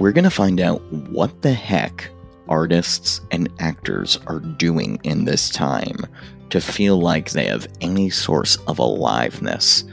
[0.00, 0.80] we're going to find out
[1.10, 2.08] what the heck
[2.48, 6.06] artists and actors are doing in this time
[6.48, 9.84] to feel like they have any source of aliveness.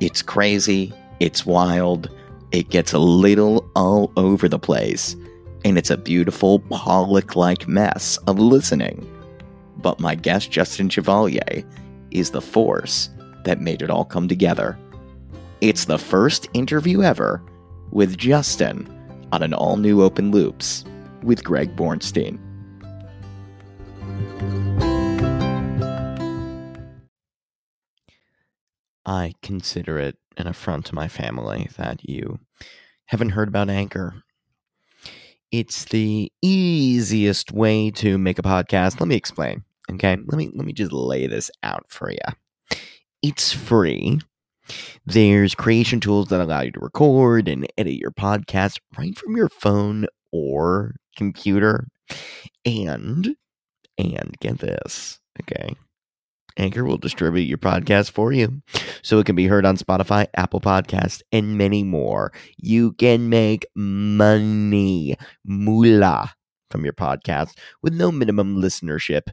[0.00, 2.10] It's crazy, it's wild,
[2.50, 5.14] it gets a little all over the place,
[5.64, 9.08] and it's a beautiful Pollock like mess of listening.
[9.76, 11.62] But my guest, Justin Chevalier,
[12.10, 13.08] is the force
[13.44, 14.76] that made it all come together.
[15.60, 17.40] It's the first interview ever
[17.92, 18.92] with Justin
[19.32, 20.84] on an all new Open Loops
[21.22, 22.38] with Greg Bornstein.
[29.04, 32.38] I consider it an affront to my family that you
[33.06, 34.22] haven't heard about Anchor.
[35.50, 39.00] It's the easiest way to make a podcast.
[39.00, 39.64] Let me explain.
[39.90, 40.16] Okay?
[40.26, 42.18] Let me let me just lay this out for you.
[43.22, 44.20] It's free.
[45.06, 49.48] There's creation tools that allow you to record and edit your podcast right from your
[49.48, 51.88] phone or computer.
[52.64, 53.36] And,
[53.96, 55.74] and get this, okay?
[56.58, 58.62] Anchor will distribute your podcast for you
[59.02, 62.32] so it can be heard on Spotify, Apple Podcast, and many more.
[62.56, 66.32] You can make money, moolah,
[66.70, 69.28] from your podcast with no minimum listenership.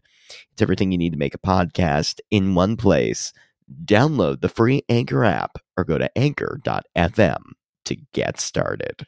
[0.51, 3.33] It's everything you need to make a podcast in one place.
[3.83, 7.41] Download the free Anchor app or go to anchor.fm
[7.85, 9.07] to get started.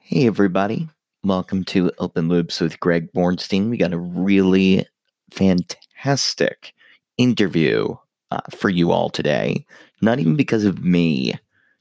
[0.00, 0.88] Hey, everybody.
[1.24, 3.68] Welcome to Open Loops with Greg Bornstein.
[3.70, 4.86] We got a really
[5.32, 6.72] fantastic
[7.18, 7.96] interview
[8.30, 9.66] uh, for you all today.
[10.00, 11.34] Not even because of me,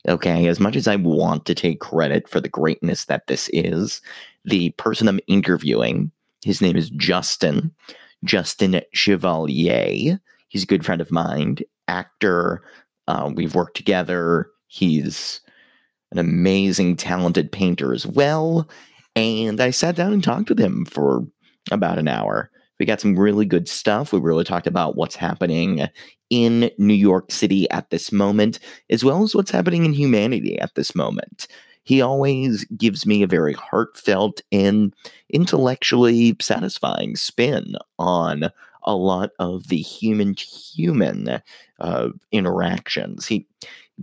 [0.08, 0.48] okay?
[0.48, 4.02] As much as I want to take credit for the greatness that this is,
[4.44, 6.12] the person I'm interviewing,
[6.46, 7.74] his name is Justin,
[8.24, 10.20] Justin Chevalier.
[10.48, 12.62] He's a good friend of mine, actor.
[13.08, 14.48] Uh, we've worked together.
[14.68, 15.42] He's
[16.12, 18.70] an amazing, talented painter as well.
[19.16, 21.26] And I sat down and talked with him for
[21.72, 22.52] about an hour.
[22.80, 24.14] We got some really good stuff.
[24.14, 25.88] We really talked about what's happening
[26.30, 28.60] in New York City at this moment,
[28.92, 31.48] as well as what's happening in humanity at this moment.
[31.86, 34.94] He always gives me a very heartfelt and
[35.30, 38.52] intellectually satisfying spin on
[38.84, 41.42] a lot of the human to human
[41.80, 43.28] uh, interactions.
[43.28, 43.48] He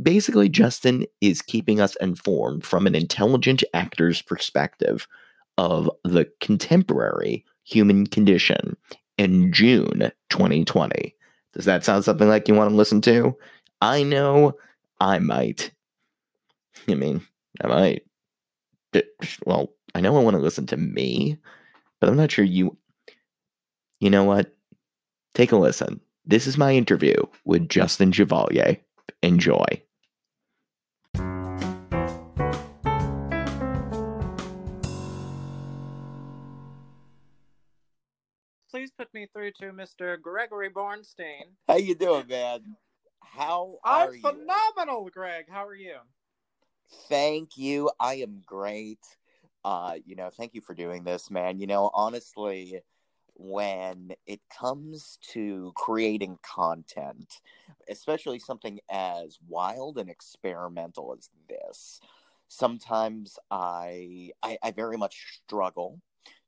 [0.01, 5.07] basically, Justin is keeping us informed from an intelligent actor's perspective
[5.59, 8.77] of the contemporary human condition
[9.19, 11.15] in June 2020.
[11.53, 13.37] Does that sound something like you want to listen to?
[13.81, 14.55] I know
[15.01, 15.73] I might.
[16.89, 17.27] I mean,
[17.63, 18.03] I might.
[19.47, 21.39] Well, I know I want to listen to me,
[22.01, 22.77] but I'm not sure you.
[24.01, 24.55] You know what?
[25.35, 26.01] Take a listen.
[26.27, 27.15] This is my interview
[27.45, 28.79] with Justin Chevalier.
[29.23, 29.65] Enjoy.
[38.71, 40.21] Please put me through to Mr.
[40.21, 41.45] Gregory Bornstein.
[41.69, 42.77] How you doing, man?
[43.21, 44.23] How are you?
[44.25, 44.47] I'm you?
[44.47, 45.45] phenomenal, Greg.
[45.49, 45.97] How are you?
[47.09, 47.91] Thank you.
[48.01, 49.01] I am great.
[49.65, 51.59] Uh, you know, thank you for doing this, man.
[51.59, 52.81] You know, honestly,
[53.35, 57.41] when it comes to creating content,
[57.89, 62.01] especially something as wild and experimental as this,
[62.49, 66.01] sometimes I I, I very much struggle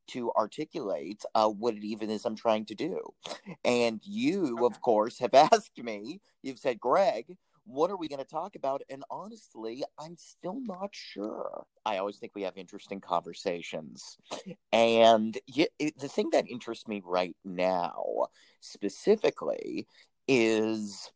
[0.08, 3.00] to articulate uh, what it even is I'm trying to do.
[3.64, 8.24] And you, of course, have asked me, you've said, Greg, what are we going to
[8.24, 8.82] talk about?
[8.90, 11.64] And honestly, I'm still not sure.
[11.84, 14.16] I always think we have interesting conversations.
[14.72, 18.26] And y- it, the thing that interests me right now,
[18.60, 19.86] specifically,
[20.28, 21.10] is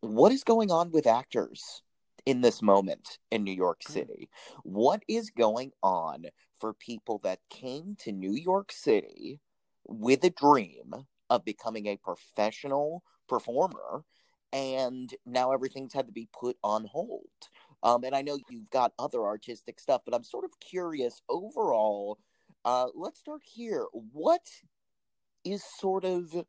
[0.00, 1.82] what is going on with actors
[2.24, 3.92] in this moment in New York hmm.
[3.92, 4.28] City?
[4.62, 6.26] What is going on
[6.60, 9.40] for people that came to New York City
[9.86, 10.94] with a dream
[11.30, 14.04] of becoming a professional performer?
[14.52, 17.28] And now everything's had to be put on hold.
[17.82, 22.18] Um, and I know you've got other artistic stuff, but I'm sort of curious overall.
[22.64, 23.86] Uh, let's start here.
[23.92, 24.46] What
[25.44, 26.44] is sort of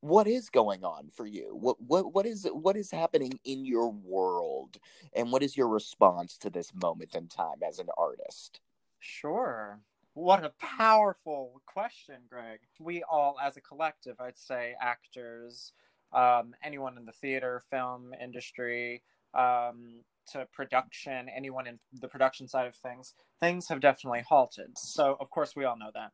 [0.00, 1.54] what is going on for you?
[1.54, 4.78] What what what is what is happening in your world,
[5.14, 8.60] and what is your response to this moment in time as an artist?
[9.00, 9.80] Sure.
[10.14, 12.60] What a powerful question, Greg.
[12.80, 15.72] We all, as a collective, I'd say, actors,
[16.12, 19.02] um, anyone in the theater, film industry,
[19.34, 24.76] um, to production, anyone in the production side of things, things have definitely halted.
[24.76, 26.12] So, of course, we all know that.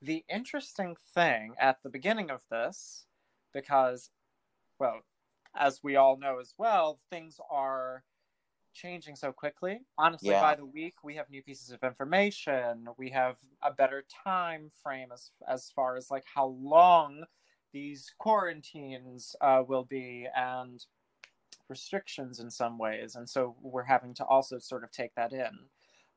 [0.00, 3.06] The interesting thing at the beginning of this,
[3.52, 4.10] because,
[4.80, 5.02] well,
[5.54, 8.04] as we all know as well, things are
[8.74, 9.80] changing so quickly.
[9.98, 10.40] Honestly, Yeah.
[10.40, 12.88] by the week we have new pieces of information.
[12.96, 17.26] We have a better time frame as as far as like how long
[17.72, 20.84] these quarantines uh, will be and
[21.68, 25.50] restrictions in some ways, and so we're having to also sort of take that in.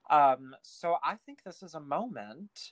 [0.09, 2.71] Um, so I think this is a moment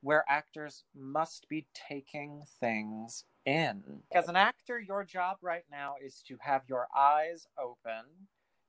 [0.00, 3.82] where actors must be taking things in.
[4.12, 8.04] As an actor, your job right now is to have your eyes open,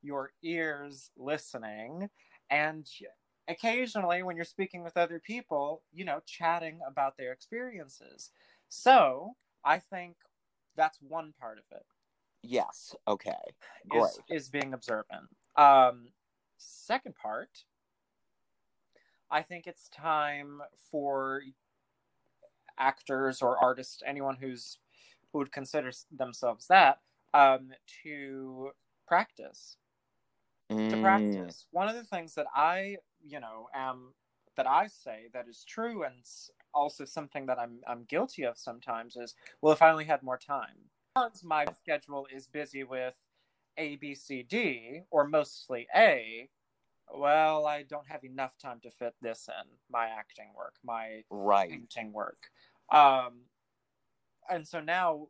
[0.02, 2.10] your ears listening,
[2.50, 2.90] and
[3.48, 8.32] occasionally when you're speaking with other people, you know, chatting about their experiences.
[8.70, 10.18] So I think
[10.76, 11.86] that's one part of it
[12.44, 12.96] Yes.
[13.08, 13.56] Okay.
[13.92, 14.24] is, Great.
[14.30, 15.30] is being observant.
[15.56, 16.10] Um,
[16.58, 17.66] second part,
[19.32, 20.62] I think it's time
[20.92, 21.42] for
[22.78, 24.80] actors or artists, anyone who's
[25.32, 27.00] who would consider themselves that,
[27.34, 27.72] um,
[28.04, 28.72] to
[29.08, 29.78] practice.
[30.90, 31.68] To Mm, practice.
[31.72, 34.14] One of the things that I, you know, am
[34.60, 36.16] that I say that is true and
[36.74, 40.38] also something that I'm I'm guilty of sometimes is, well, if I only had more
[40.38, 40.76] time.
[41.16, 43.16] Because my schedule is busy with
[43.78, 46.50] A, B, C, D, or mostly A,
[47.10, 51.70] well, I don't have enough time to fit this in my acting work, my Right.
[51.70, 52.52] painting work.
[52.92, 53.44] Um,
[54.50, 55.30] and so now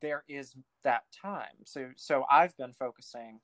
[0.00, 1.64] there is that time.
[1.64, 3.40] So so I've been focusing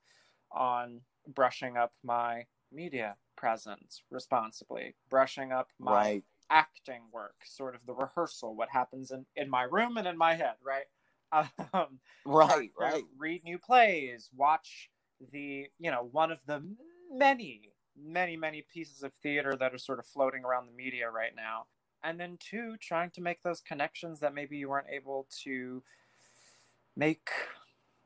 [0.51, 6.23] on brushing up my media presence responsibly, brushing up my Right.
[6.51, 10.35] acting work, sort of the rehearsal, what happens in, in my room and in my
[10.35, 10.85] head, right?
[11.73, 12.71] Um, Right.
[12.77, 13.05] Right.
[13.17, 14.91] read new plays, watch
[15.31, 16.75] the, you know, one of the
[17.11, 21.35] many, many, many pieces of theater that are sort of floating around the media right
[21.35, 21.67] now.
[22.03, 25.83] And then two, trying to make those connections that maybe you weren't able to
[26.95, 27.29] make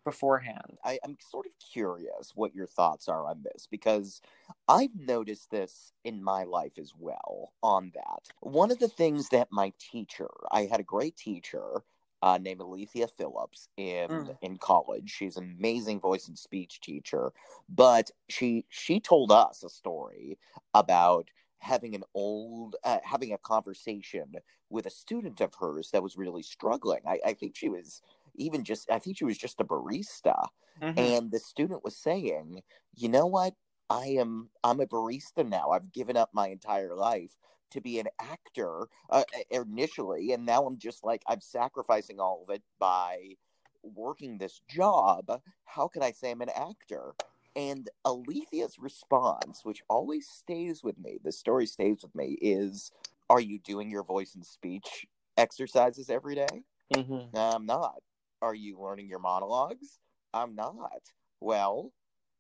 [0.06, 0.80] beforehand.
[0.86, 4.22] I, I'm sort of curious what your thoughts are on this because
[4.70, 8.30] I've noticed this in my life as well on that.
[8.42, 11.84] One of the things that my teacher, I had a great teacher
[12.22, 14.38] uh, named Alethea Phillips in Mm.
[14.42, 15.12] in college.
[15.12, 17.34] She's an amazing voice and speech teacher,
[17.70, 20.40] but she she told us a story
[20.74, 21.30] about
[21.60, 24.36] having an old uh, having a conversation
[24.70, 27.02] with a student of hers that was really struggling.
[27.08, 28.02] I, I think she was
[28.38, 30.48] even just I think she was just a barista
[30.82, 30.96] Mhm.
[30.98, 32.62] and the student was saying,
[32.96, 33.56] "You know what?
[33.90, 35.70] I am I'm a barista now.
[35.72, 37.38] I've given up my entire life
[37.72, 42.50] to be an actor uh, initially and now I'm just like I'm sacrificing all of
[42.56, 43.36] it by
[43.84, 45.42] working this job.
[45.66, 47.16] How can I say I'm an actor?"
[47.58, 52.92] And Alethea's response, which always stays with me, the story stays with me, is
[53.30, 55.06] Are you doing your voice and speech
[55.38, 56.64] exercises every day?
[56.96, 57.34] Mhm.
[57.34, 58.02] No, I'm not.
[58.46, 60.00] Are you learning your monologues?
[60.32, 61.12] I'm not.
[61.42, 61.94] Well,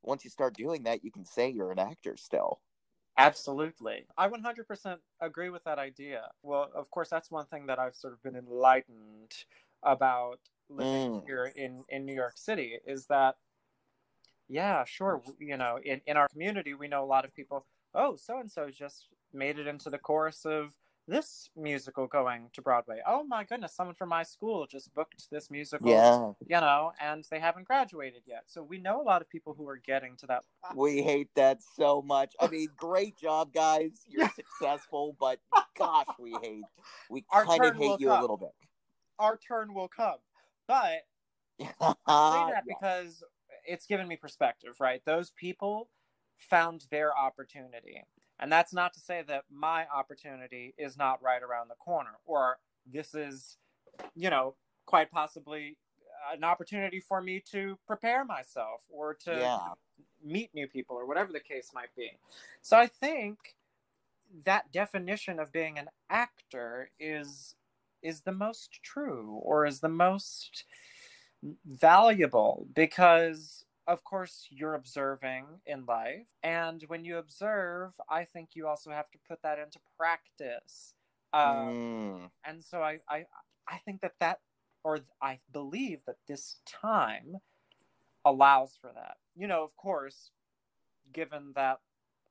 [0.03, 2.61] once you start doing that, you can say you're an actor still.
[3.17, 4.07] Absolutely.
[4.17, 6.31] I 100% agree with that idea.
[6.41, 9.45] Well, of course, that's one thing that I've sort of been enlightened
[9.83, 11.25] about living Mm.
[11.25, 13.37] here in, in New York City is that,
[14.47, 18.15] yeah, sure, you know, in, in our community, we know a lot of people, oh,
[18.15, 20.75] so and so just made it into the chorus of
[21.07, 22.99] this musical going to Broadway.
[23.05, 26.31] Oh my goodness, someone from my school just booked this musical, Yeah.
[26.47, 28.43] you know, and they haven't graduated yet.
[28.47, 30.43] So we know a lot of people who are getting to that.
[30.75, 32.33] We hate that so much.
[32.39, 34.01] I mean, great job, guys.
[34.07, 35.39] You're successful, but
[35.77, 36.63] gosh, we hate
[37.09, 38.51] we kind of hate you a little bit.
[39.19, 40.17] Our turn will come.
[40.67, 41.01] But
[41.79, 43.23] I say that because
[43.67, 45.01] it's given me perspective, right?
[45.05, 45.89] Those people
[46.37, 48.03] found their opportunity.
[48.39, 52.59] And that's not to say that my opportunity is not right around the corner or
[52.85, 53.57] this is,
[54.15, 55.77] you know, quite possibly
[56.33, 59.73] an opportunity for me to prepare myself or to Yeah.
[60.23, 62.11] meet new people or whatever the case might be.
[62.61, 63.55] So I think
[64.45, 67.55] that definition of being an actor is
[68.03, 70.65] is the most true or is the most
[71.65, 78.67] valuable because of course you're observing in life and when you observe i think you
[78.67, 80.93] also have to put that into practice
[81.33, 82.29] um, Mm.
[82.45, 83.25] and so I, I
[83.67, 84.39] i think that that
[84.83, 87.37] or i believe that this time
[88.23, 90.31] allows for that you know of course
[91.13, 91.79] given that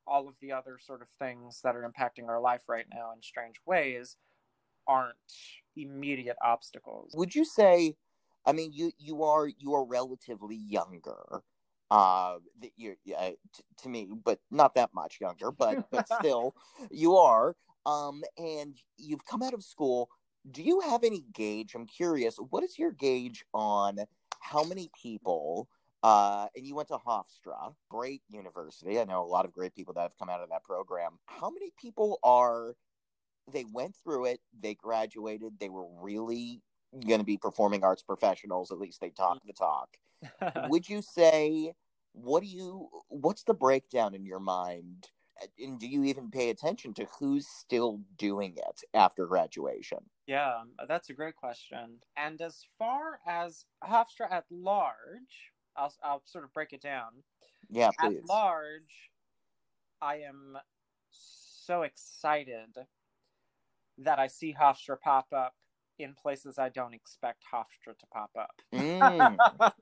[0.06, 3.22] all of the other sort of things that are impacting our life right now in
[3.22, 4.16] strange ways
[4.86, 5.16] aren't
[5.76, 7.96] immediate obstacles Would you say?
[8.46, 11.42] I mean, you you are you are relatively younger.
[11.90, 15.50] Uh, that you uh, t- to me, but not that much younger.
[15.50, 16.54] But but still,
[16.90, 17.56] you are.
[17.86, 20.08] Um, and you've come out of school.
[20.50, 21.74] Do you have any gauge?
[21.74, 22.36] I'm curious.
[22.36, 23.98] What is your gauge on
[24.40, 25.68] how many people
[26.02, 29.00] uh, and you went to Hofstra, great university.
[29.00, 31.12] I know a lot of great people that have come out of that program.
[31.24, 32.74] How many people are
[33.52, 36.62] they went through it, they graduated, they were really
[37.06, 39.96] going to be performing arts professionals, at least they talk the talk.
[40.68, 41.74] Would you say
[42.14, 45.08] what do you what's the breakdown in your mind?
[45.58, 49.98] And do you even pay attention to who's still doing it after graduation?
[50.28, 51.98] Yeah, that's a great question.
[52.16, 57.24] And as far as Hofstra at large, I'll I'll sort of break it down.
[57.68, 58.18] Yeah, please.
[58.18, 59.10] At large,
[60.00, 60.56] I am
[61.10, 62.76] so excited
[63.98, 65.54] that I see Hofstra pop up
[65.98, 68.60] in places I don't expect Hofstra to pop up.
[68.74, 69.36] mm.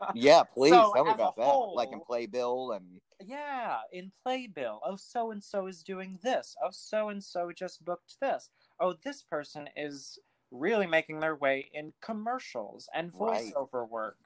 [0.15, 1.45] Yeah, please so tell me about that.
[1.45, 4.81] Whole, like in Playbill and yeah, in Playbill.
[4.85, 6.55] Oh, so and so is doing this.
[6.63, 8.51] Oh, so and so just booked this.
[8.81, 10.19] Oh, this person is
[10.51, 13.91] really making their way in commercials and voiceover right.
[13.91, 14.17] work.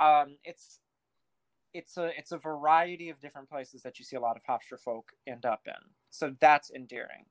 [0.00, 0.80] Um, it's
[1.74, 4.78] it's a it's a variety of different places that you see a lot of Hofstra
[4.78, 5.74] folk end up in.
[6.10, 7.26] So that's endearing.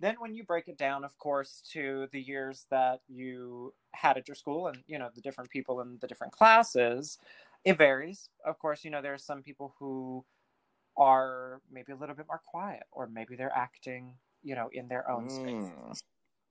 [0.00, 4.28] Then when you break it down, of course, to the years that you had at
[4.28, 7.18] your school and you know the different people in the different classes,
[7.64, 8.30] it varies.
[8.44, 10.24] Of course, you know there are some people who
[10.96, 15.10] are maybe a little bit more quiet, or maybe they're acting, you know, in their
[15.10, 15.30] own mm.
[15.30, 16.02] spaces.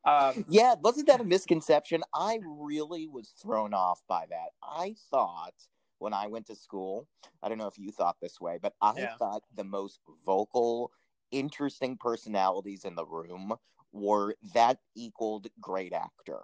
[0.05, 2.01] Um, yeah, wasn't that a misconception?
[2.13, 4.49] I really was thrown off by that.
[4.63, 5.53] I thought
[5.99, 7.07] when I went to school.
[7.41, 9.15] I don't know if you thought this way, but I yeah.
[9.17, 10.91] thought the most vocal,
[11.31, 13.53] interesting personalities in the room
[13.91, 16.41] were that equaled great actor.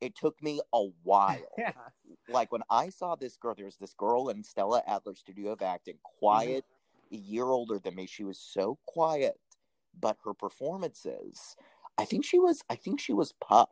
[0.00, 1.36] It took me a while.
[1.58, 1.72] yeah.
[2.28, 5.62] Like when I saw this girl, there was this girl in Stella Adler Studio of
[5.62, 7.16] Acting, quiet, mm-hmm.
[7.16, 8.06] a year older than me.
[8.06, 9.38] She was so quiet,
[9.98, 11.56] but her performances,
[11.98, 13.70] I think she was, I think she was Puck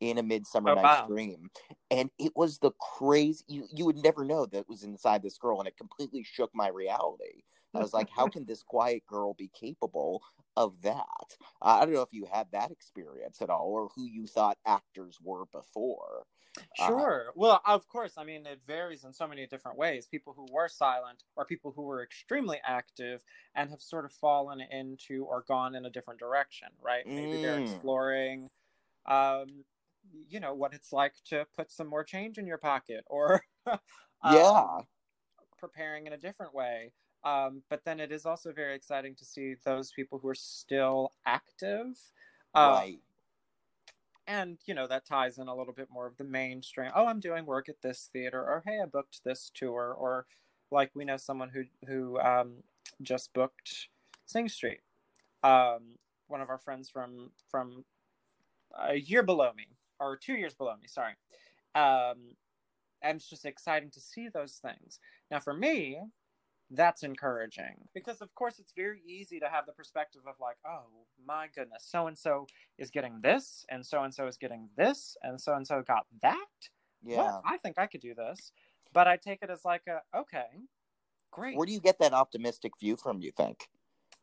[0.00, 1.06] in a Midsummer oh, Night's wow.
[1.06, 1.48] Dream,
[1.90, 3.44] and it was the crazy.
[3.48, 6.68] You you would never know that was inside this girl, and it completely shook my
[6.68, 7.42] reality.
[7.76, 10.22] I was like, how can this quiet girl be capable
[10.56, 11.36] of that?
[11.60, 15.18] I don't know if you had that experience at all, or who you thought actors
[15.22, 16.24] were before.
[16.80, 17.24] Uh, sure.
[17.28, 18.14] Uh, well, of course.
[18.16, 20.06] I mean, it varies in so many different ways.
[20.06, 23.22] People who were silent, or people who were extremely active
[23.54, 27.06] and have sort of fallen into or gone in a different direction, right?
[27.06, 27.42] Maybe mm.
[27.42, 28.48] they're exploring
[29.06, 29.64] um,
[30.28, 33.78] you know what it's like to put some more change in your pocket or um,
[34.32, 34.78] yeah
[35.58, 36.92] preparing in a different way
[37.24, 41.12] um, but then it is also very exciting to see those people who are still
[41.26, 41.96] active
[42.54, 42.98] um, right
[44.26, 47.20] and you know that ties in a little bit more of the mainstream oh i'm
[47.20, 50.26] doing work at this theater or hey i booked this tour or
[50.70, 52.54] like we know someone who who um,
[53.02, 53.88] just booked
[54.24, 54.80] sing street
[55.44, 55.96] um,
[56.28, 57.84] one of our friends from from
[58.88, 59.68] a year below me
[59.98, 61.14] or two years below me, sorry.
[61.74, 62.36] Um,
[63.02, 64.98] and it's just exciting to see those things.
[65.30, 66.00] Now, for me,
[66.70, 70.86] that's encouraging because, of course, it's very easy to have the perspective of like, oh
[71.26, 72.46] my goodness, so and so
[72.78, 76.06] is getting this, and so and so is getting this, and so and so got
[76.22, 76.46] that.
[77.04, 78.52] Yeah, well, I think I could do this,
[78.92, 80.46] but I take it as like a okay,
[81.30, 81.56] great.
[81.56, 83.20] Where do you get that optimistic view from?
[83.20, 83.68] You think?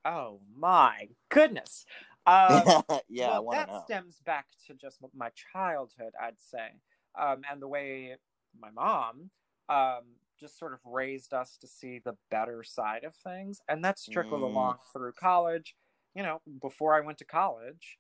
[0.06, 1.86] Oh my goodness.
[2.26, 2.66] Um,
[3.10, 3.84] yeah, well, that know.
[3.86, 6.80] stems back to just my childhood, I'd say,
[7.20, 8.16] um, and the way
[8.60, 9.30] my mom
[9.70, 10.04] um,
[10.44, 14.42] just sort of raised us to see the better side of things, and that's trickled
[14.42, 14.46] mm.
[14.46, 15.76] along through college.
[16.14, 17.98] You know, before I went to college,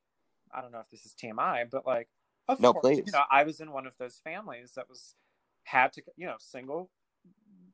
[0.54, 2.10] I don't know if this is TMI, but like,
[2.48, 3.04] of no, course, please.
[3.08, 5.16] you know, I was in one of those families that was
[5.64, 6.92] had to, you know, single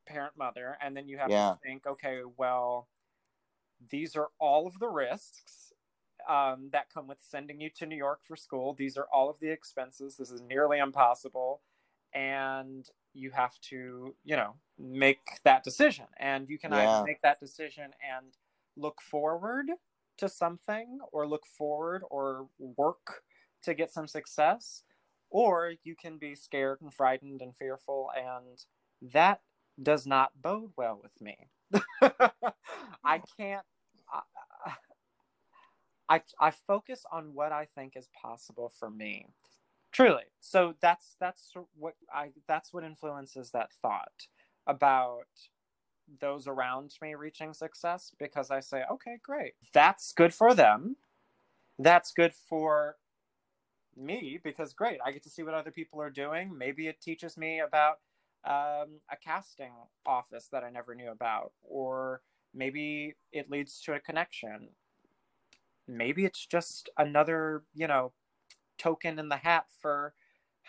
[0.07, 1.51] parent mother, and then you have yeah.
[1.51, 2.87] to think, okay, well,
[3.89, 5.73] these are all of the risks
[6.27, 8.73] um, that come with sending you to New York for school.
[8.73, 10.15] These are all of the expenses.
[10.17, 11.61] This is nearly impossible.
[12.13, 16.05] And you have to, you know, make that decision.
[16.17, 16.89] And you can yeah.
[16.89, 18.33] either make that decision and
[18.77, 19.67] look forward
[20.17, 23.23] to something or look forward or work
[23.63, 24.83] to get some success,
[25.29, 28.09] or you can be scared and frightened and fearful.
[28.15, 28.63] And
[29.13, 29.41] that
[29.81, 31.49] does not bode well with me.
[33.03, 33.65] I can't.
[34.11, 34.71] I,
[36.09, 39.27] I I focus on what I think is possible for me.
[39.91, 40.23] Truly.
[40.39, 44.27] So that's that's what I that's what influences that thought
[44.67, 45.27] about
[46.21, 49.53] those around me reaching success because I say, okay, great.
[49.73, 50.97] That's good for them.
[51.79, 52.97] That's good for
[53.95, 56.57] me because great, I get to see what other people are doing.
[56.57, 57.99] Maybe it teaches me about
[58.45, 59.73] um, a casting
[60.05, 62.21] office that I never knew about, or
[62.53, 64.69] maybe it leads to a connection
[65.87, 68.11] maybe it's just another you know
[68.79, 70.15] token in the hat for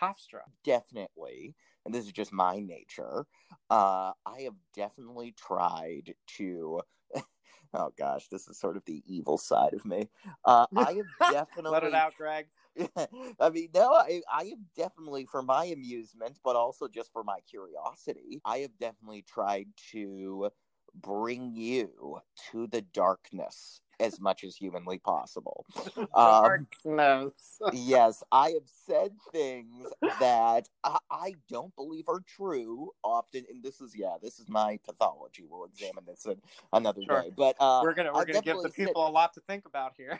[0.01, 0.41] Hofstra.
[0.63, 3.25] definitely, and this is just my nature,
[3.69, 6.81] uh, I have definitely tried to.
[7.73, 10.09] oh gosh, this is sort of the evil side of me.
[10.45, 12.47] Uh, I have definitely Let it out, Greg.
[13.39, 17.39] I mean, no, I, I have definitely, for my amusement, but also just for my
[17.49, 20.49] curiosity, I have definitely tried to
[20.95, 22.19] bring you
[22.51, 25.65] to the darkness as much as humanly possible.
[26.13, 26.67] Um,
[27.73, 29.87] yes, I have said things
[30.19, 34.77] that I, I don't believe are true often, and this is yeah, this is my
[34.85, 35.45] pathology.
[35.49, 36.41] We'll examine this in
[36.73, 37.21] another Sure.
[37.21, 37.31] day.
[37.35, 39.41] But uh, we're gonna we're I've gonna give the definitely said- people a lot to
[39.41, 40.19] think about here.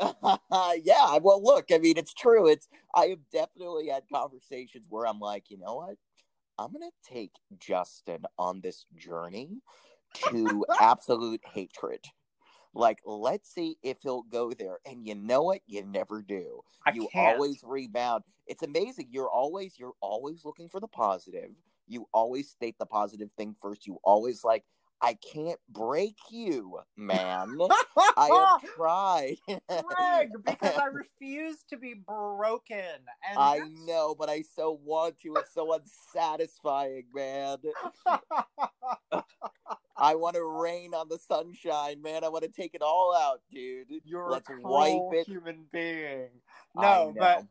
[0.00, 2.48] yeah, well, look, I mean, it's true.
[2.48, 5.96] It's I have definitely had conversations where I'm like, you know what?
[6.58, 9.60] I'm gonna take Justin on this journey
[10.30, 12.04] to absolute hatred.
[12.74, 14.78] Like, let's see if he'll go there.
[14.86, 15.60] And you know what?
[15.66, 16.62] You never do.
[16.86, 17.34] I you can't.
[17.34, 18.24] always rebound.
[18.46, 19.08] It's amazing.
[19.10, 21.50] You're always you're always looking for the positive.
[21.86, 23.86] You always state the positive thing first.
[23.86, 24.64] You always like,
[25.00, 27.56] I can't break you, man.
[28.16, 28.28] I
[28.60, 29.36] have tried.
[29.68, 32.78] Greg, because I refuse to be broken.
[33.28, 35.34] And I that's- know, but I so want to.
[35.36, 37.58] It's so unsatisfying, man.
[40.00, 42.22] I want to rain on the sunshine, man.
[42.24, 43.88] I want to take it all out, dude.
[44.04, 45.26] You're Let's a wipe it.
[45.26, 46.28] human being.
[46.74, 47.44] No, but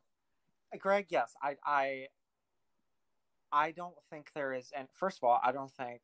[0.80, 2.08] Greg, yes, I, I,
[3.52, 4.72] I don't think there is.
[4.76, 6.02] And first of all, I don't think.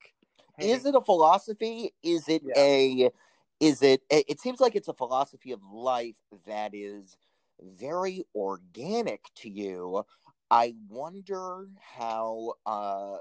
[0.60, 1.94] Is it a philosophy?
[2.04, 2.56] Is it Yeah.
[2.58, 3.12] a?
[3.60, 4.02] Is it?
[4.10, 7.18] It it seems like it's a philosophy of life that is
[7.62, 10.04] very organic to you.
[10.52, 12.56] I wonder how.
[12.66, 13.18] uh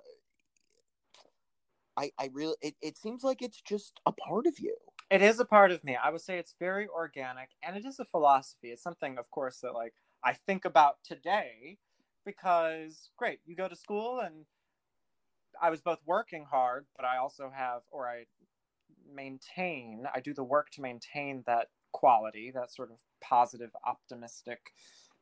[1.97, 2.57] I I really.
[2.63, 4.77] It, it seems like it's just a part of you.
[5.11, 5.97] It is a part of me.
[5.97, 8.71] I would say it's very organic, and it is a philosophy.
[8.71, 11.79] It's something, of course, that like I think about today
[12.25, 14.47] because great, you go to school, and
[15.63, 18.25] I was both working hard, but I also have, or I
[19.15, 24.73] maintain, I do the work to maintain that quality, that sort of positive, optimistic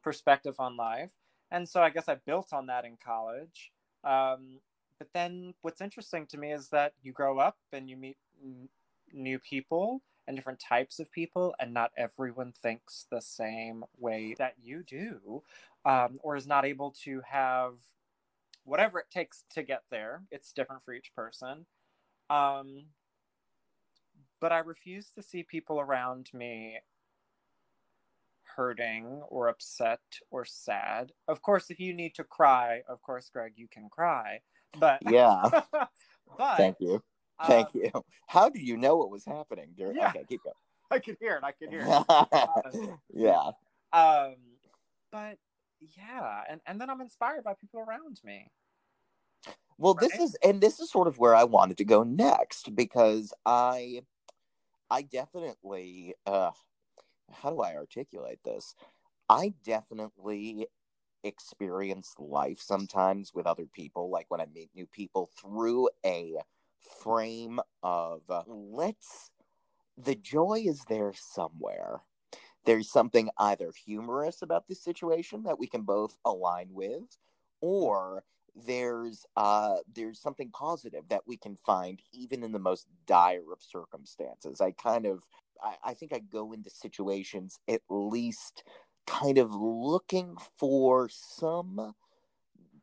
[0.03, 1.11] perspective on life.
[1.51, 3.71] And so I guess I built on that in college.
[4.03, 4.61] Um,
[4.99, 8.69] but then what's interesting to me is that you grow up and you meet n-
[9.13, 14.55] new people and different types of people, and not everyone thinks the same way that
[14.63, 15.43] you do,
[15.85, 17.75] um, or is not able to have
[18.71, 20.23] whatever it takes to get there.
[20.31, 21.67] It's different for each person.
[22.31, 22.85] Um,
[24.41, 26.79] but I refuse to see people around me
[28.57, 29.99] hurting or upset
[30.31, 31.11] or sad.
[31.27, 34.41] Of course, if you need to cry, of course, Greg, you can cry.
[34.79, 35.43] But Yeah.
[36.39, 37.03] but Thank you.
[37.47, 37.91] Thank um, you.
[38.29, 39.71] How do you know what was happening?
[39.77, 39.97] During...
[39.97, 40.11] Yeah.
[40.11, 40.55] Okay, keep going.
[40.93, 41.43] I could hear it.
[41.43, 42.91] I could hear it.
[43.13, 43.51] yeah.
[43.93, 44.37] um
[45.11, 45.39] but
[45.81, 48.51] yeah and and then i'm inspired by people around me
[49.81, 53.33] Well, this is and this is sort of where I wanted to go next because
[53.47, 54.03] I
[54.91, 56.53] I definitely uh
[57.33, 58.75] how do I articulate this?
[59.29, 60.69] I definitely
[61.25, 66.37] experience life sometimes with other people like when I meet new people through a
[67.03, 69.31] frame of uh, let's
[69.99, 72.03] the joy is there somewhere.
[72.65, 77.19] There's something either humorous about this situation that we can both align with
[77.61, 83.53] or there's uh there's something positive that we can find even in the most dire
[83.53, 84.61] of circumstances.
[84.61, 85.25] I kind of
[85.63, 88.65] I, I think i go into situations at least
[89.07, 91.95] kind of looking for some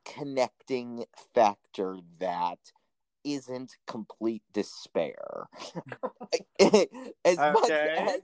[0.06, 2.60] connecting factor that
[3.24, 5.48] isn't complete despair.
[7.26, 8.22] As much as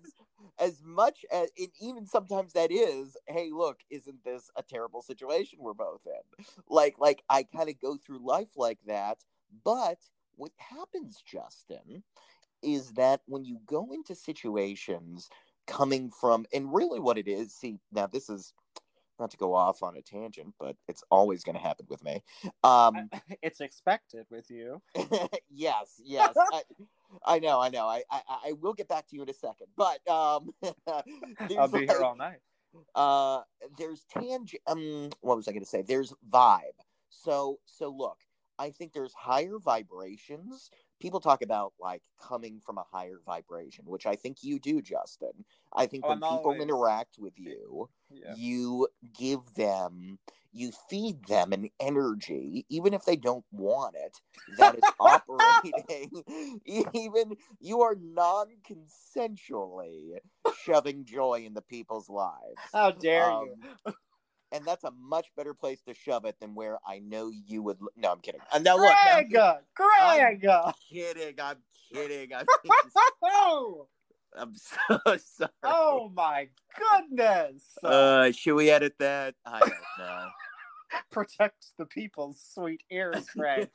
[0.60, 5.60] as much as and even sometimes that is hey look isn't this a terrible situation
[5.62, 6.46] we're both in?
[6.70, 9.20] Like like i kind of go through life like that
[9.64, 9.98] but
[10.36, 12.04] what happens justin
[12.62, 15.30] is that when you go into situations
[15.68, 18.54] coming from and really what it is see now this is
[19.24, 22.22] not to go off on a tangent but it's always going to happen with me
[22.64, 23.10] um
[23.42, 24.82] it's expected with you
[25.50, 26.36] yes, yes.
[26.52, 26.62] I,
[27.26, 27.86] I know, I know.
[27.88, 30.50] I, I I will get back to you in a second, but um,
[30.88, 31.04] i'll
[31.68, 32.40] be like- here all night
[32.96, 33.42] uh,
[33.78, 34.62] there's tangent.
[34.68, 35.82] Um, what was I going to say?
[35.84, 36.80] There's vibe.
[37.10, 38.18] So so look,
[38.58, 40.70] I think there's higher vibrations.
[41.04, 45.44] People talk about like coming from a higher vibration, which I think you do, Justin.
[45.76, 48.34] I think Oh, when people always- interact with you, yeah.
[48.38, 48.88] you
[49.20, 50.18] give them
[50.56, 54.22] you feed them an energy even if they don't want it
[54.60, 56.24] that is operating.
[56.94, 60.18] Even you are non-consensually
[60.64, 62.62] shoving joy into people's lives.
[62.72, 63.48] How dare Um,
[63.86, 63.94] you
[64.54, 67.78] and that's a much better place to shove it than where I know you would.
[67.98, 68.40] No, I'm kidding.
[68.52, 69.32] Uh, now look, now, Greg,
[69.76, 70.46] Greg.
[70.46, 71.36] I'm kidding.
[71.42, 71.58] I'm
[71.92, 72.34] kidding.
[72.34, 72.46] I'm,
[73.24, 73.88] oh,
[74.38, 75.52] I'm so sorry.
[75.64, 77.64] oh my goodness!
[77.84, 79.36] Uh, should we edit that?
[79.46, 80.28] I don't know.
[81.12, 83.70] Protect the people's sweet ears, Greg.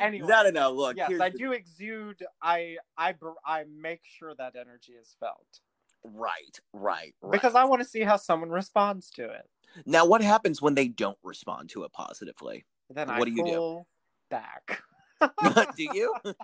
[0.00, 0.72] Anyway, no, no, no.
[0.72, 2.24] Look, yes, I the- do exude.
[2.42, 3.14] I I
[3.46, 5.60] I make sure that energy is felt
[6.04, 7.32] Right, right, right.
[7.32, 9.48] because I want to see how someone responds to it.
[9.86, 12.64] now, what happens when they don't respond to it positively?
[12.90, 13.86] Then What I do you do?
[14.30, 14.82] back.
[15.76, 16.14] do you?
[16.24, 16.34] No,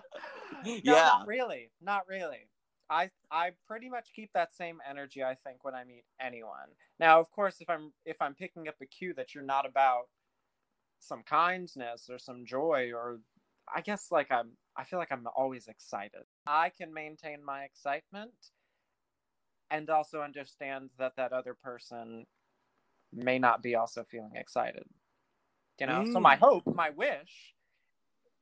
[0.63, 0.93] yeah.
[0.93, 1.71] not really.
[1.81, 2.47] Not really.
[2.89, 6.75] I I pretty much keep that same energy I think when I meet anyone.
[6.99, 10.03] Now, of course, if I'm if I'm picking up a cue that you're not about
[10.99, 13.19] some kindness or some joy or
[13.73, 16.23] I guess like I'm I feel like I'm always excited.
[16.45, 18.33] I can maintain my excitement
[19.71, 22.27] and also understand that that other person
[23.13, 24.85] may not be also feeling excited.
[25.79, 26.37] You know, so my Mm.
[26.37, 27.55] hope, my wish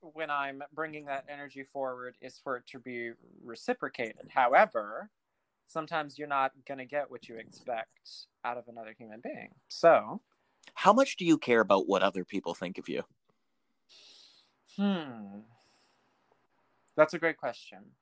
[0.02, 3.12] when I'm bringing that energy forward is for it to be
[3.44, 4.30] reciprocated.
[4.30, 5.12] However,
[5.68, 9.56] sometimes you're not going to get what you expect out of another human being.
[9.70, 10.22] So,
[10.74, 13.04] How much do you care about what other people think of you?
[14.78, 15.42] hmm.
[16.96, 17.96] That's a great question.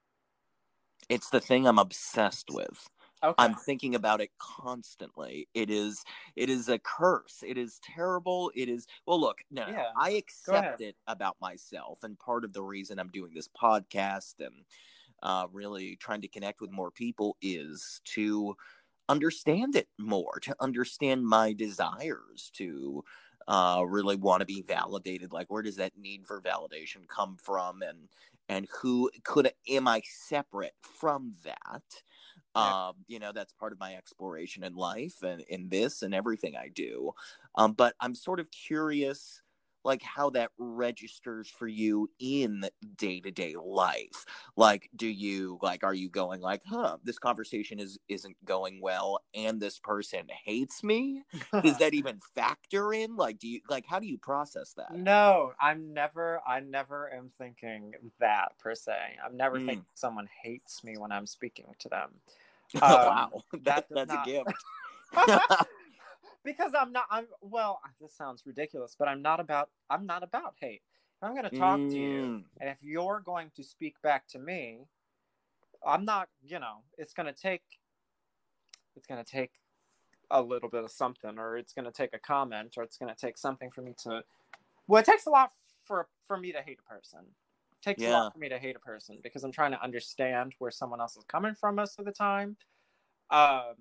[1.10, 2.88] It's the thing I'm obsessed with.
[3.24, 3.38] Okay.
[3.40, 5.48] I'm thinking about it constantly.
[5.54, 6.04] It is
[6.36, 7.44] it is a curse.
[7.46, 8.52] It is terrible.
[8.56, 12.54] It is well look, no, no, Yeah, I accept it about myself and part of
[12.54, 14.66] the reason I'm doing this podcast and
[15.24, 18.56] uh really trying to connect with more people is to
[19.10, 23.04] understand it more, to understand my desires, to
[23.48, 27.82] uh really want to be validated like where does that need for validation come from
[27.82, 28.10] and
[28.50, 32.04] and who could am I separate from that?
[32.58, 32.74] Yeah.
[32.80, 36.56] Um, you know, that's part of my exploration in life and in this and everything
[36.56, 37.14] I do.
[37.56, 39.42] Um, but I'm sort of curious,
[39.84, 44.26] like how that registers for you in day to day life.
[44.56, 49.20] Like, do you like, are you going like, huh, this conversation is isn't going well,
[49.34, 51.24] and this person hates me?
[51.62, 53.16] Does that even factor in?
[53.16, 54.90] Like, do you like how do you process that?
[54.90, 59.18] no, I'm never I never am thinking that per se.
[59.24, 59.60] I'm never Mm.
[59.60, 62.22] thinking someone hates me when I'm speaking to them.
[62.82, 64.54] Um, wow, that that, that's not- a gift.
[66.44, 70.56] because I'm not I'm well, this sounds ridiculous, but I'm not about I'm not about
[70.60, 70.82] hate.
[71.22, 72.44] I'm going to talk to you Mm.
[72.60, 74.82] and if you're going to speak back to me,
[75.86, 77.64] I'm not, you know, it's going to take
[78.96, 79.52] it's going to take
[80.30, 83.14] a little bit of something or it's going to take a comment or it's going
[83.14, 84.22] to take something for me to
[84.88, 85.52] well, it takes a lot
[85.86, 87.20] for for me to hate a person.
[87.88, 90.54] It takes a lot for me to hate a person because I'm trying to understand
[90.60, 92.58] where someone else is coming from most of the time.
[93.30, 93.76] Um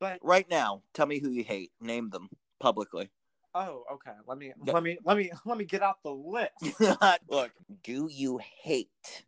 [0.00, 1.70] but Right now, tell me who you hate.
[1.80, 2.28] Name them
[2.60, 3.10] publicly.
[3.54, 4.12] oh, okay.
[4.26, 4.72] Let me Yeah.
[4.72, 6.80] let me let me let me get out the list.
[7.28, 9.24] Look, do you hate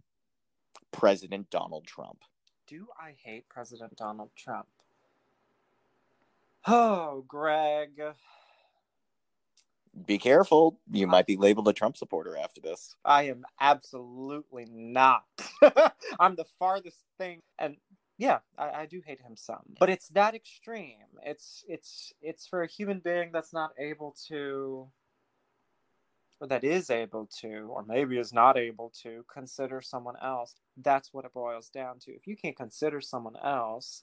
[0.90, 2.18] President Donald Trump?
[2.66, 4.66] Do I hate President Donald Trump?
[6.66, 8.02] Oh, Greg.
[10.04, 10.78] Be careful.
[10.92, 12.94] You might be labeled a Trump supporter after this.
[13.04, 15.24] I am absolutely not.
[16.20, 17.76] I'm the farthest thing, and
[18.18, 21.06] yeah, I, I do hate him some, but it's that extreme.
[21.22, 24.88] It's it's it's for a human being that's not able to,
[26.40, 30.54] or that is able to, or maybe is not able to consider someone else.
[30.76, 32.12] That's what it boils down to.
[32.12, 34.02] If you can't consider someone else,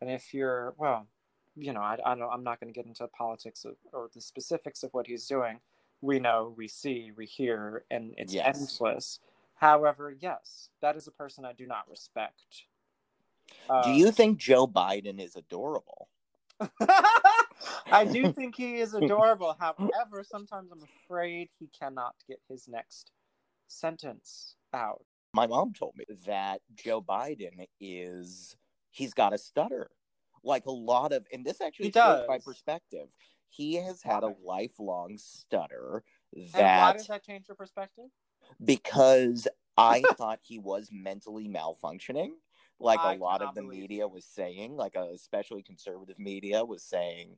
[0.00, 1.06] and if you're well,
[1.56, 4.20] you know, I, I don't, I'm not going to get into politics of, or the
[4.20, 5.60] specifics of what he's doing.
[6.02, 8.44] We know, we see, we hear, and it's Yes.
[8.44, 9.20] endless.
[9.56, 12.42] However, yes, that is a person I do not respect.
[13.80, 16.08] do Uh, you think Joe Biden is adorable?
[17.92, 19.56] I do think he is adorable.
[19.60, 23.12] However, sometimes I'm afraid he cannot get his next
[23.68, 25.04] sentence out.
[25.32, 28.56] My mom told me that Joe Biden is
[28.90, 29.90] he's got a stutter.
[30.44, 33.08] Like a lot of and this actually shows my perspective.
[33.48, 36.04] He has had a lifelong stutter
[36.54, 38.06] And why that does that change your perspective?
[38.64, 42.30] because I thought he was mentally malfunctioning.
[42.80, 44.08] Like a I lot of the media you.
[44.08, 47.36] was saying, like a especially conservative media was saying,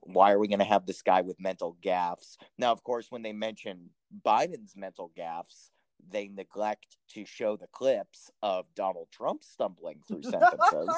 [0.00, 2.36] why are we going to have this guy with mental gaffes?
[2.58, 3.90] Now, of course, when they mention
[4.24, 5.70] Biden's mental gaffes,
[6.08, 10.88] they neglect to show the clips of Donald Trump stumbling through sentences.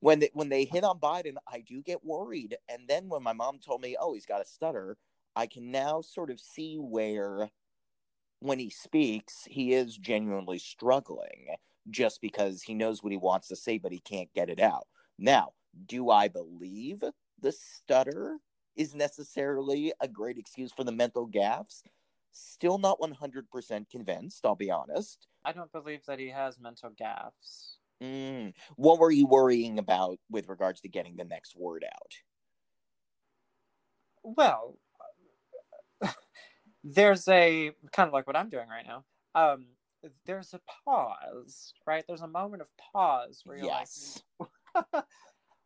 [0.00, 2.56] When they when they hit on Biden, I do get worried.
[2.68, 4.96] And then when my mom told me, "Oh, he's got a stutter,"
[5.36, 7.50] I can now sort of see where
[8.40, 11.56] when he speaks, he is genuinely struggling
[11.90, 14.86] just because he knows what he wants to say, but he can't get it out.
[15.18, 15.52] Now,
[15.86, 17.02] do I believe
[17.38, 18.38] the stutter
[18.76, 21.82] is necessarily a great excuse for the mental gaffes.
[22.32, 25.26] Still not 100% convinced, I'll be honest.
[25.44, 27.76] I don't believe that he has mental gaffes.
[28.02, 28.54] Mm.
[28.76, 32.12] What were you worrying about with regards to getting the next word out?
[34.22, 34.78] Well,
[36.84, 39.04] there's a kind of like what I'm doing right now.
[39.34, 39.66] Um,
[40.26, 42.04] there's a pause, right?
[42.06, 44.22] There's a moment of pause where you're yes.
[44.38, 44.86] like,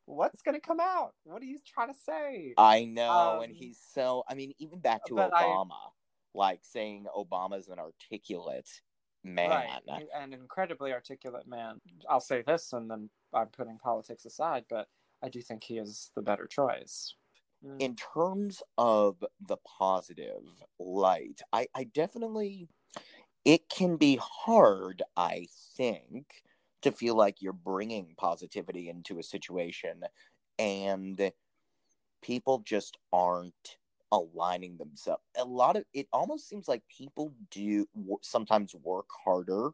[0.07, 1.13] what's going to come out?
[1.25, 2.55] What are you trying to say?
[2.59, 3.37] I know.
[3.37, 5.79] Um, and he's so, I mean, even back to but I- Obama,
[6.35, 8.69] like saying Obama's an articulate
[9.25, 9.51] man.
[9.89, 10.07] Right.
[10.15, 11.81] An incredibly articulate man.
[12.09, 14.89] I'll say this and then I'm putting politics aside, but
[15.23, 17.15] I do think he is the better choice.
[17.65, 17.81] Mm.
[17.81, 20.43] in terms of the positive
[20.79, 22.69] light, I, I definitely,
[23.45, 26.27] it can be hard, I think,
[26.83, 30.03] to feel like you're bringing positivity into a situation
[30.59, 31.33] and
[32.23, 33.79] people just aren't
[34.15, 35.23] aligning themselves.
[35.37, 37.87] A lot of it almost seems like people do
[38.23, 39.71] sometimes work harder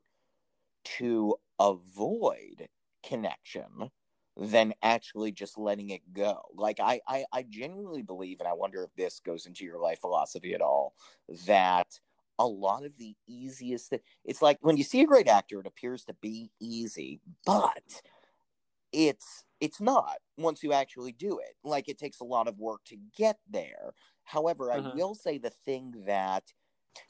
[0.84, 2.68] to avoid
[3.06, 3.90] connection
[4.36, 6.40] than actually just letting it go.
[6.54, 10.00] Like I, I, I genuinely believe, and I wonder if this goes into your life
[10.00, 10.94] philosophy at all,
[11.46, 11.86] that
[12.38, 13.92] a lot of the easiest
[14.24, 18.02] it's like when you see a great actor, it appears to be easy, but
[18.92, 21.54] it's it's not once you actually do it.
[21.62, 23.92] Like it takes a lot of work to get there.
[24.30, 24.92] However, I Mhm.
[24.92, 26.52] will say the thing that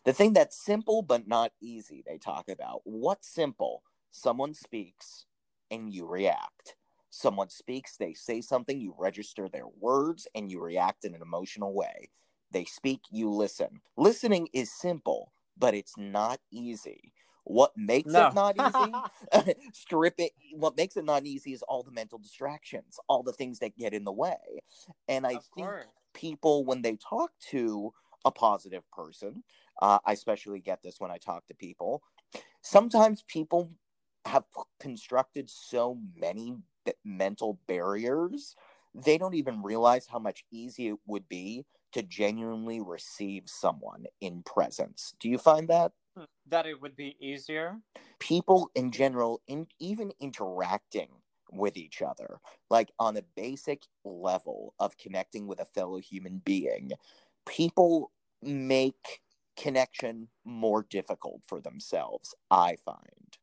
[0.04, 2.82] the thing that's simple but not easy they talk about.
[2.84, 3.82] What's simple?
[4.10, 5.26] Someone speaks
[5.70, 6.76] and you react.
[7.10, 11.74] Someone speaks, they say something, you register their words, and you react in an emotional
[11.74, 12.10] way.
[12.52, 13.80] They speak, you listen.
[13.96, 17.12] Listening is simple, but it's not easy.
[17.44, 18.18] What makes No.
[18.18, 19.04] it not easy?
[19.72, 20.32] Strip it.
[20.54, 23.92] What makes it not easy is all the mental distractions, all the things that get
[23.94, 24.60] in the way.
[25.08, 25.99] And I of think course.
[26.14, 27.92] People, when they talk to
[28.24, 29.42] a positive person,
[29.80, 32.02] uh, I especially get this when I talk to people,
[32.62, 33.72] sometimes people
[34.26, 34.44] have
[34.78, 38.54] constructed so many b- mental barriers,
[38.94, 44.42] they don't even realize how much easier it would be to genuinely receive someone in
[44.42, 45.14] presence.
[45.20, 45.92] Do you find that?
[46.46, 47.78] That it would be easier.
[48.18, 51.08] People in general, in even interacting
[51.52, 56.92] with each other, like on a basic level of connecting with a fellow human being,
[57.46, 59.20] people make
[59.56, 63.38] connection more difficult for themselves, I find.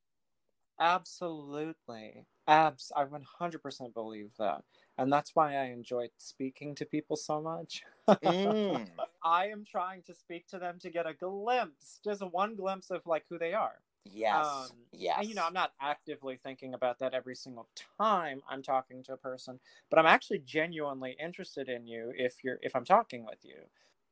[0.80, 2.26] Absolutely.
[2.48, 4.64] Abs I 100% believe that.
[4.98, 7.84] And that's why I enjoy speaking to people so much.
[8.08, 8.88] Mm.
[9.24, 12.90] I am trying to speak to them to get a glimpse, just a one glimpse
[12.90, 13.82] of like who they are.
[14.14, 14.72] Yes.
[14.72, 15.18] Um, yes.
[15.20, 17.68] And you know, I'm not actively thinking about that every single
[18.00, 22.60] time I'm talking to a person, but I'm actually genuinely interested in you if you're
[22.62, 23.56] if I'm talking with you.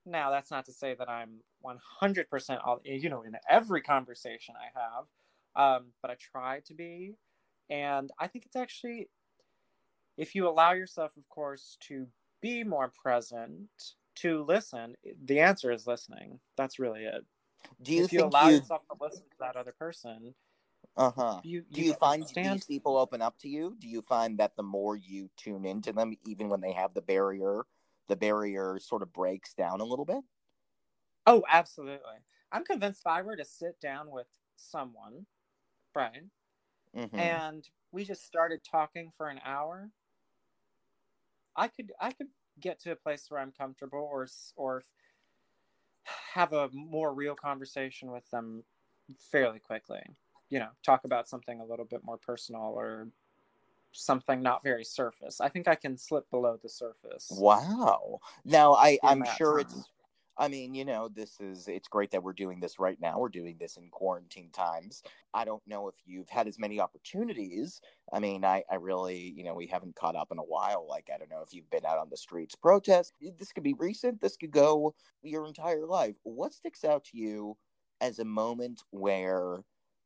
[0.06, 4.80] Now, that's not to say that I'm 100% all you know in every conversation I
[4.80, 7.16] have, um, but I try to be,
[7.70, 9.10] and I think it's actually
[10.18, 12.08] if you allow yourself, of course, to
[12.42, 13.70] be more present,
[14.16, 14.96] to listen.
[15.24, 16.40] The answer is listening.
[16.56, 17.26] That's really it.
[17.82, 18.50] Do you if you think allow you?
[18.50, 20.36] yourself to listen to that other person,
[20.98, 21.42] Uh huh.
[21.42, 23.76] you, Do you don't find understand these people open up to you?
[23.80, 27.02] Do you find that the more you tune into them, even when they have the
[27.02, 27.66] barrier,
[28.08, 30.24] the barrier sort of breaks down a little bit?
[31.26, 32.26] Oh, absolutely.
[32.52, 35.28] I'm convinced if I were to sit down with someone,
[35.94, 36.32] Brian,
[36.94, 37.44] Mhm.
[37.44, 39.92] and we just started talking for an hour,
[41.56, 44.84] I could I could get to a place where I'm comfortable or or
[46.36, 48.62] have a more real conversation with them
[49.32, 50.02] fairly quickly.
[50.50, 53.08] You know, talk about something a little bit more personal or
[53.94, 55.40] something not very surface.
[55.40, 57.32] I think I can slip below the surface.
[57.32, 58.20] Wow.
[58.44, 59.68] Now I I'm sure time.
[59.72, 59.90] it's
[60.38, 63.20] I mean, you know, this is it's great that we're doing this right now.
[63.20, 65.02] We're doing this in quarantine times.
[65.34, 67.80] I don't know if you've had as many opportunities.
[68.12, 70.86] I mean, I I really, you know, we haven't caught up in a while.
[70.90, 73.14] Like I don't know if you've been out on the streets protest.
[73.40, 74.20] This could be recent.
[74.22, 74.94] This could go
[75.24, 76.18] your entire life.
[76.24, 77.58] What sticks out to you
[78.02, 79.64] as a moment where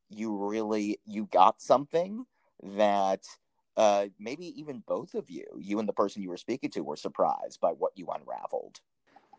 [0.09, 2.25] you really you got something
[2.61, 3.23] that
[3.77, 6.95] uh maybe even both of you, you and the person you were speaking to were
[6.95, 8.79] surprised by what you unraveled.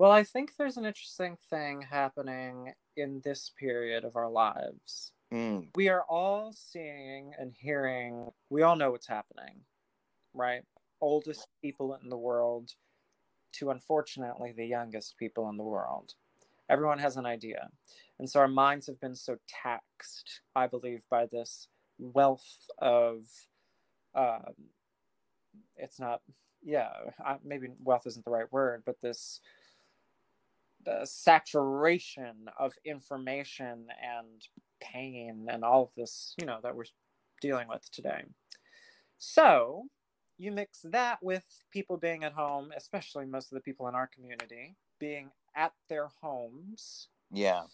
[0.00, 5.12] Well, I think there's an interesting thing happening in this period of our lives.
[5.30, 9.60] Mm, We are all seeing and hearing, we all know what's happening,
[10.32, 10.62] right?
[11.02, 12.70] Oldest people in the world
[13.56, 16.14] to unfortunately the youngest people in the world.
[16.70, 17.68] Everyone has an idea.
[18.18, 23.26] And so our minds have been so taxed, I believe, by this wealth of,
[24.14, 24.54] um,
[25.76, 26.22] it's not
[26.62, 26.88] yeah,
[27.24, 29.40] I, maybe wealth isn't the right word, but this
[30.84, 34.46] the saturation of information and
[34.80, 36.84] pain and all of this, you know, that we're
[37.40, 38.24] dealing with today.
[39.18, 39.84] So
[40.38, 44.06] you mix that with people being at home, especially most of the people in our
[44.06, 47.08] community being at their homes.
[47.30, 47.64] Yeah.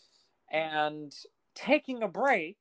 [0.50, 1.12] And
[1.54, 2.58] taking a break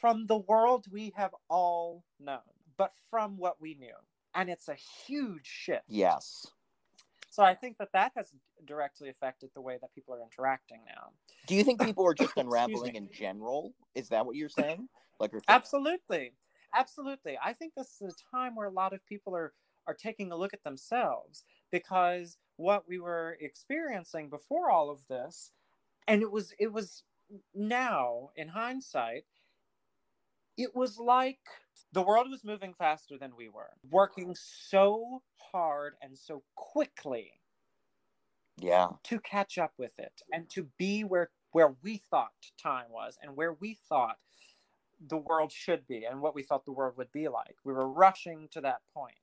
[0.00, 2.38] from the world we have all known,
[2.76, 3.96] but from what we knew.
[4.34, 5.84] And it's a huge shift.
[5.88, 6.46] Yes.
[7.30, 8.32] So I think that that has
[8.66, 11.10] directly affected the way that people are interacting now.
[11.46, 13.72] Do you think people are just unraveling in general?
[13.94, 14.88] Is that what you're saying?
[15.20, 16.32] Like, absolutely,
[16.74, 17.38] absolutely.
[17.42, 19.52] I think this is a time where a lot of people are
[19.86, 25.52] are taking a look at themselves because what we were experiencing before all of this,
[26.08, 27.04] and it was it was
[27.54, 29.24] now in hindsight,
[30.56, 31.38] it was like
[31.92, 37.32] the world was moving faster than we were, working so hard and so quickly.
[38.58, 38.88] Yeah.
[39.04, 42.30] To catch up with it and to be where where we thought
[42.62, 44.18] time was and where we thought
[45.08, 47.56] the world should be and what we thought the world would be like.
[47.64, 49.14] We were rushing to that point.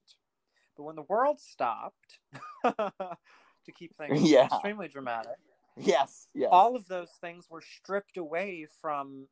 [0.75, 2.19] But when the world stopped,
[2.63, 4.45] to keep things yeah.
[4.45, 5.37] extremely dramatic,
[5.75, 9.27] yes, yes, all of those things were stripped away from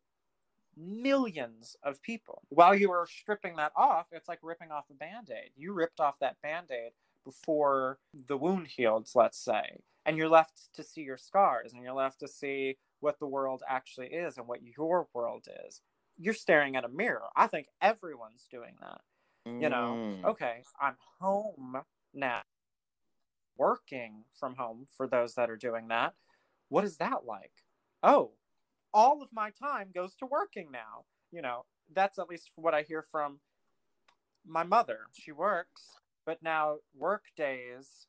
[0.78, 2.44] millions of people.
[2.50, 5.52] While you were stripping that off, it's like ripping off a band aid.
[5.56, 6.92] You ripped off that band aid
[7.24, 11.94] before the wound healed, let's say, and you're left to see your scars and you're
[11.94, 15.82] left to see what the world actually is and what your world is.
[16.18, 17.24] You're staring at a mirror.
[17.36, 19.02] I think everyone's doing that.
[19.48, 19.62] Mm.
[19.62, 20.26] You know, mm.
[20.26, 21.78] okay, I'm home
[22.14, 22.42] now,
[23.58, 26.14] working from home for those that are doing that.
[26.70, 27.52] What is that like?
[28.02, 28.32] Oh,
[28.96, 31.04] all of my time goes to working now.
[31.32, 33.40] You know, that's at least what I hear from
[34.48, 35.00] my mother.
[35.14, 38.08] She works, but now work days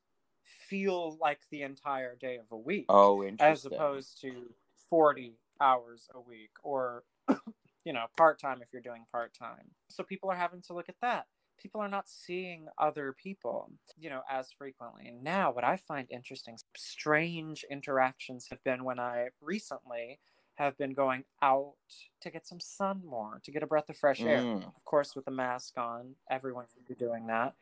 [0.68, 2.86] feel like the entire day of a week.
[2.88, 3.52] Oh, interesting.
[3.52, 4.54] As opposed to
[4.88, 7.02] 40 hours a week or,
[7.84, 9.72] you know, part time if you're doing part time.
[9.90, 11.26] So people are having to look at that.
[11.60, 15.08] People are not seeing other people, you know, as frequently.
[15.08, 20.20] And now, what I find interesting, strange interactions have been when I recently
[20.56, 21.74] have been going out
[22.20, 24.40] to get some sun more, to get a breath of fresh air.
[24.40, 24.66] Mm.
[24.66, 27.54] Of course, with the mask on, everyone should be doing that.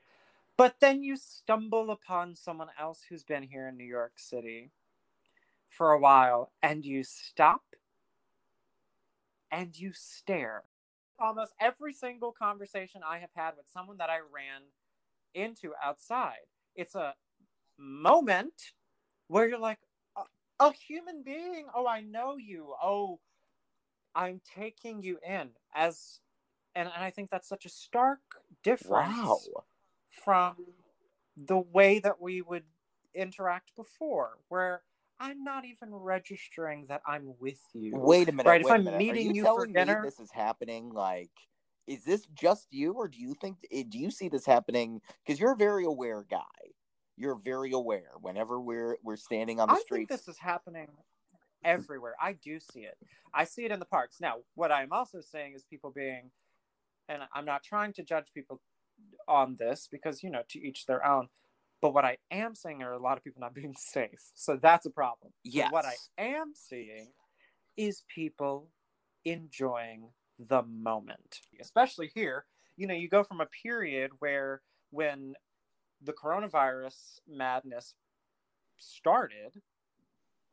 [0.56, 4.70] But then you stumble upon someone else who's been here in New York City
[5.68, 7.62] for a while and you stop
[9.50, 10.62] and you stare.
[11.18, 14.62] Almost every single conversation I have had with someone that I ran
[15.34, 17.14] into outside, it's a
[17.76, 18.72] moment
[19.26, 19.78] where you're like,
[20.60, 21.66] a human being.
[21.74, 22.74] Oh, I know you.
[22.82, 23.20] Oh,
[24.14, 26.20] I'm taking you in as,
[26.74, 28.20] and, and I think that's such a stark
[28.62, 29.40] difference wow.
[30.10, 30.56] from
[31.36, 32.64] the way that we would
[33.14, 34.82] interact before, where
[35.18, 37.96] I'm not even registering that I'm with you.
[37.96, 38.48] Wait a minute.
[38.48, 38.60] Right?
[38.60, 38.98] if I'm minute.
[38.98, 40.90] meeting you, you for dinner, this is happening.
[40.90, 41.30] Like,
[41.86, 43.58] is this just you, or do you think?
[43.72, 45.00] Eh, do you see this happening?
[45.24, 46.38] Because you're a very aware guy
[47.16, 49.80] you're very aware whenever we're we're standing on the street.
[49.80, 50.08] I streets.
[50.08, 50.88] think this is happening
[51.64, 52.14] everywhere.
[52.20, 52.96] I do see it.
[53.32, 54.16] I see it in the parks.
[54.20, 56.30] Now, what I'm also saying is people being,
[57.08, 58.60] and I'm not trying to judge people
[59.26, 61.28] on this because you know to each their own.
[61.80, 64.30] But what I am saying are a lot of people not being safe.
[64.34, 65.32] So that's a problem.
[65.42, 65.66] Yes.
[65.66, 67.08] But what I am seeing
[67.76, 68.68] is people
[69.24, 71.40] enjoying the moment.
[71.60, 72.46] Especially here,
[72.76, 75.34] you know, you go from a period where when
[76.04, 77.94] the coronavirus madness
[78.78, 79.60] started,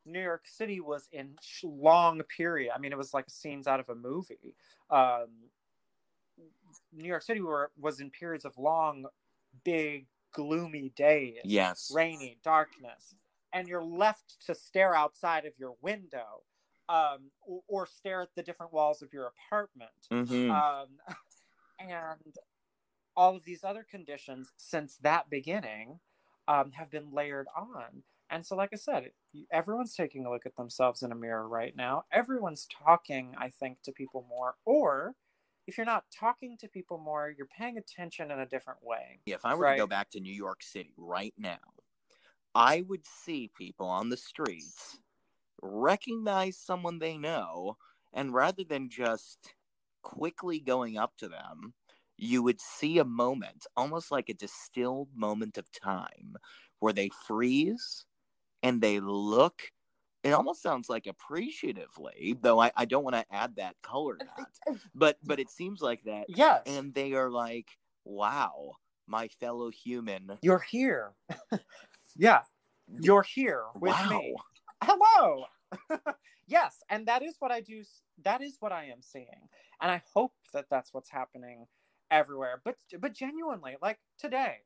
[0.04, 2.72] New York City was in long period.
[2.74, 4.56] I mean, it was like scenes out of a movie.
[4.90, 5.28] Um,
[6.92, 9.06] New York City were, was in periods of long,
[9.64, 11.40] big, gloomy days.
[11.44, 11.90] Yes.
[11.94, 13.14] Rainy, darkness.
[13.52, 16.42] And you're left to stare outside of your window
[16.88, 19.90] um, or, or, stare at the different walls of your apartment.
[20.10, 20.50] Mm-hmm.
[20.50, 20.88] Um,
[21.80, 22.34] and
[23.16, 26.00] all of these other conditions since that beginning
[26.48, 28.02] um, have been layered on.
[28.30, 29.10] And so, like I said,
[29.52, 32.04] everyone's taking a look at themselves in a mirror right now.
[32.10, 34.54] Everyone's talking, I think, to people more.
[34.64, 35.14] Or
[35.66, 39.20] if you're not talking to people more, you're paying attention in a different way.
[39.26, 39.72] If I were right?
[39.72, 41.58] to go back to New York City right now,
[42.54, 44.98] I would see people on the streets
[45.60, 47.76] recognize someone they know,
[48.12, 49.54] and rather than just
[50.02, 51.74] quickly going up to them,
[52.16, 56.36] you would see a moment, almost like a distilled moment of time,
[56.78, 58.04] where they freeze
[58.62, 59.62] and they look.
[60.22, 64.26] It almost sounds like appreciatively, though I, I don't want to add that color to
[64.36, 64.76] that.
[64.94, 66.26] But but it seems like that.
[66.28, 66.62] Yes.
[66.66, 67.66] And they are like,
[68.04, 68.74] wow,
[69.08, 70.38] my fellow human.
[70.42, 71.14] You're here.
[72.16, 72.42] yeah,
[73.00, 74.08] you're here with wow.
[74.10, 74.36] me.
[74.84, 75.44] Hello.
[76.46, 77.82] yes, and that is what I do.
[78.22, 79.48] That is what I am seeing,
[79.80, 81.66] and I hope that that's what's happening
[82.12, 82.60] everywhere.
[82.64, 84.58] But but genuinely, like today,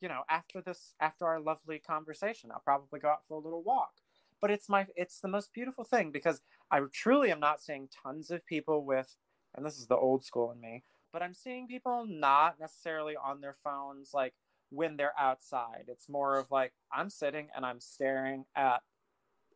[0.00, 3.62] you know, after this, after our lovely conversation, I'll probably go out for a little
[3.62, 3.94] walk.
[4.40, 8.30] But it's my, it's the most beautiful thing because I truly am not seeing tons
[8.30, 9.16] of people with,
[9.54, 13.40] and this is the old school in me, but I'm seeing people not necessarily on
[13.40, 14.34] their phones like
[14.70, 15.86] when they're outside.
[15.88, 18.82] It's more of like I'm sitting and I'm staring at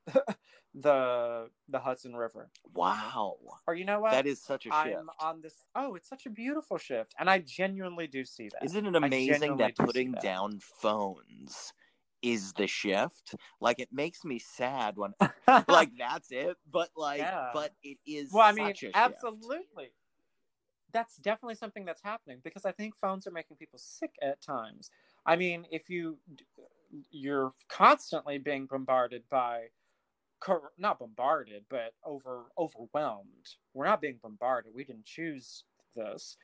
[0.75, 2.51] the the Hudson River.
[2.75, 3.37] Wow.
[3.67, 4.13] Or you know what?
[4.13, 4.97] That is such a shift.
[4.99, 5.55] I'm on this.
[5.75, 8.65] Oh, it's such a beautiful shift, and I genuinely do see that.
[8.65, 10.23] Isn't it amazing that putting that.
[10.23, 11.73] down phones
[12.23, 13.35] is the shift?
[13.61, 15.13] Like it makes me sad when
[15.69, 17.51] like that's it, but like yeah.
[17.53, 18.31] but it is.
[18.33, 19.93] Well, I mean, absolutely.
[20.93, 24.91] That's definitely something that's happening because I think phones are making people sick at times.
[25.25, 26.19] I mean, if you
[27.11, 29.69] you're constantly being bombarded by
[30.79, 33.49] not bombarded, but over overwhelmed.
[33.75, 34.73] We're not being bombarded.
[34.75, 35.65] We didn't choose
[35.97, 36.37] this.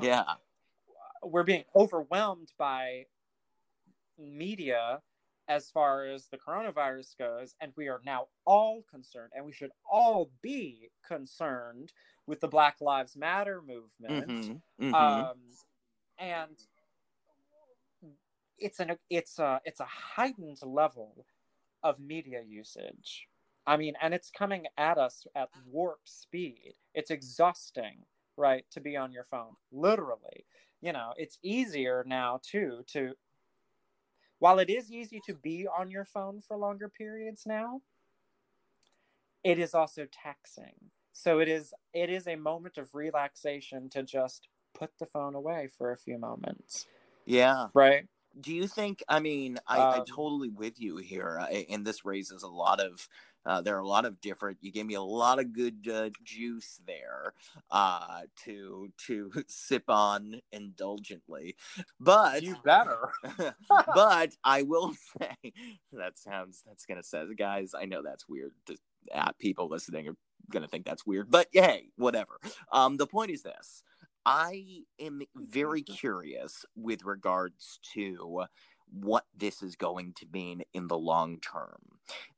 [0.00, 0.24] yeah,
[1.22, 3.04] we're being overwhelmed by
[4.18, 5.00] media
[5.48, 9.70] as far as the coronavirus goes, and we are now all concerned, and we should
[9.90, 11.92] all be concerned
[12.26, 14.28] with the Black Lives Matter movement.
[14.28, 14.86] Mm-hmm.
[14.86, 14.94] Mm-hmm.
[14.94, 15.36] Um,
[16.18, 16.56] and
[18.58, 21.26] it's an it's a it's a heightened level
[21.82, 23.28] of media usage.
[23.66, 26.74] I mean, and it's coming at us at warp speed.
[26.94, 28.04] It's exhausting,
[28.36, 30.46] right, to be on your phone, literally.
[30.80, 33.12] You know, it's easier now, too, to,
[34.40, 37.82] while it is easy to be on your phone for longer periods now,
[39.44, 40.90] it is also taxing.
[41.12, 45.68] So it is it is a moment of relaxation to just put the phone away
[45.76, 46.86] for a few moments.
[47.26, 47.66] Yeah.
[47.74, 48.06] Right
[48.40, 52.04] do you think i mean i, um, I totally with you here uh, and this
[52.04, 53.08] raises a lot of
[53.44, 56.10] uh, there are a lot of different you gave me a lot of good uh,
[56.22, 57.34] juice there
[57.70, 61.56] uh, to to sip on indulgently
[61.98, 63.10] but you better.
[63.94, 65.52] but i will say
[65.92, 68.76] that sounds that's gonna say guys i know that's weird to,
[69.14, 70.16] uh, people listening are
[70.50, 72.38] gonna think that's weird but hey whatever.
[72.72, 73.82] Um the point is this
[74.24, 78.44] I am very curious with regards to
[78.92, 81.80] what this is going to mean in the long term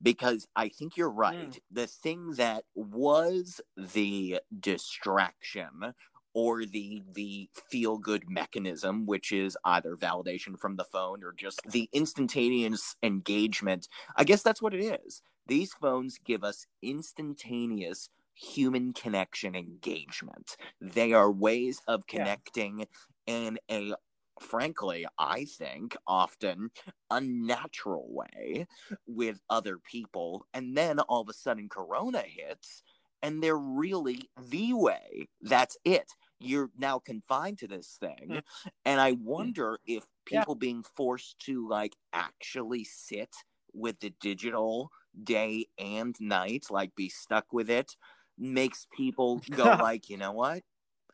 [0.00, 1.50] because I think you're right.
[1.50, 1.58] Mm.
[1.70, 5.94] The thing that was the distraction
[6.34, 11.60] or the the feel good mechanism which is either validation from the phone or just
[11.70, 18.92] the instantaneous engagement i guess that's what it is these phones give us instantaneous human
[18.92, 20.56] connection engagement.
[20.80, 22.86] They are ways of connecting yeah.
[23.26, 23.94] in a
[24.40, 26.70] frankly, I think often
[27.10, 28.66] unnatural way
[29.06, 30.46] with other people.
[30.52, 32.82] And then all of a sudden, Corona hits,
[33.22, 35.28] and they're really the way.
[35.40, 36.10] That's it.
[36.40, 38.28] You're now confined to this thing.
[38.30, 38.42] Mm.
[38.84, 40.60] And I wonder if people yeah.
[40.60, 43.34] being forced to like actually sit
[43.72, 44.90] with the digital
[45.22, 47.96] day and night, like be stuck with it
[48.38, 50.62] makes people go like, you know what?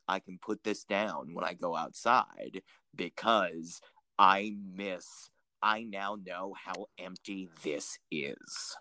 [0.08, 2.62] I can put this down when I go outside
[2.96, 3.80] because
[4.18, 5.30] I miss
[5.62, 8.76] I now know how empty this is.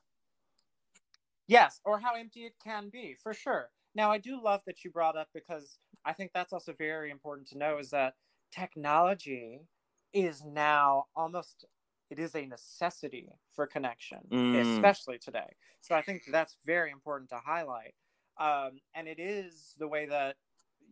[1.48, 3.70] Yes, or how empty it can be, for sure.
[3.96, 7.48] Now, I do love that you brought up because I think that's also very important
[7.50, 8.14] to know is that
[8.52, 9.62] technology
[10.14, 11.66] is now almost
[12.10, 14.76] it is a necessity for connection, mm.
[14.76, 15.56] especially today.
[15.82, 17.94] So I think that's very important to highlight
[18.40, 20.36] um, and it is the way that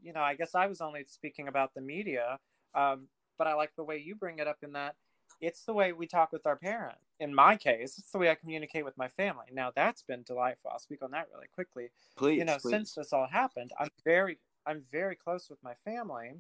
[0.02, 2.38] you know i guess i was only speaking about the media
[2.76, 4.96] um, but i like the way you bring it up in that
[5.40, 8.36] it's the way we talk with our parents in my case it's the way i
[8.36, 9.46] communicate with my family.
[9.52, 10.72] Now that's been delightful.
[10.72, 11.90] I'll speak on that really quickly.
[12.16, 12.72] Please you know please.
[12.72, 16.34] since this all happened i'm very i'm very close with my family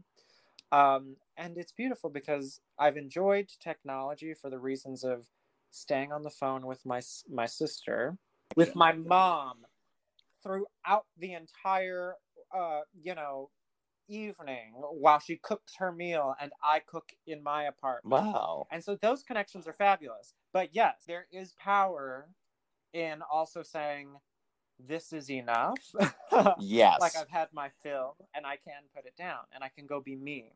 [0.72, 5.28] um, and it's beautiful because i've enjoyed technology for the reasons of
[5.72, 8.18] staying on the phone with my my sister
[8.55, 9.58] with my mom
[10.44, 12.16] throughout the entire
[12.56, 13.50] uh, you know
[14.10, 18.24] evening while she cooks her meal and I cook in my apartment.
[18.24, 18.68] Wow.
[18.72, 20.34] And so those connections are fabulous.
[20.54, 22.30] But yes, there is power
[22.94, 24.10] in also saying
[24.80, 25.94] this is enough.
[26.60, 27.00] yes.
[27.02, 30.02] like I've had my fill and I can put it down and I can go
[30.02, 30.54] be me.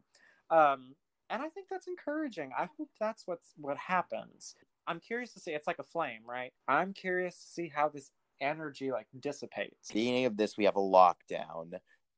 [0.50, 0.96] Um
[1.30, 2.52] and I think that's encouraging.
[2.58, 4.56] I hope that's what's what happens.
[4.88, 6.52] I'm curious to see it's like a flame, right?
[6.68, 8.12] I'm curious to see how this
[8.42, 9.92] energy like dissipates.
[9.92, 11.74] Beginning of this, we have a lockdown.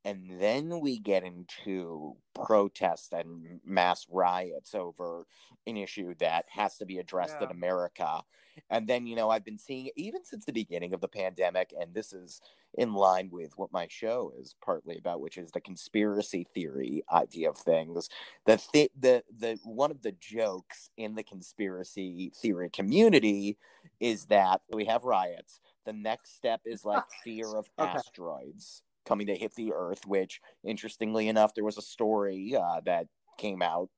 [0.06, 5.26] and then we get into protests and mass riots over
[5.66, 7.46] an issue that has to be addressed Yeah.
[7.46, 8.22] in America.
[8.70, 11.94] And then, you know, I've been seeing even since the beginning of the pandemic, and
[11.94, 12.42] this is
[12.74, 17.50] in line with what my show is partly about, which is the conspiracy theory idea
[17.50, 18.10] of things.
[18.46, 23.58] The th- the the one of the jokes in the conspiracy theory community
[24.02, 25.62] is that we have riots.
[25.86, 27.98] The next step is like fear of Okay.
[27.98, 30.06] asteroids coming to hit the Earth.
[30.06, 33.08] Which, interestingly enough, there was a story uh, that
[33.38, 33.90] came out.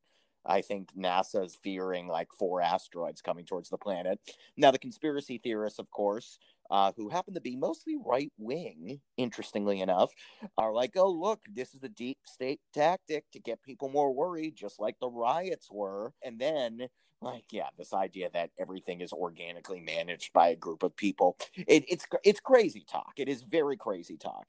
[0.45, 4.19] I think NASA's fearing like four asteroids coming towards the planet.
[4.57, 6.37] Now, the conspiracy theorists, of course,
[6.69, 10.11] uh, who happen to be mostly right wing, interestingly enough,
[10.57, 14.55] are like, oh, look, this is a deep state tactic to get people more worried,
[14.55, 16.13] just like the riots were.
[16.23, 16.87] And then,
[17.21, 21.37] like, yeah, this idea that everything is organically managed by a group of people.
[21.55, 23.13] It, it's it's crazy talk.
[23.17, 24.47] It is very crazy talk.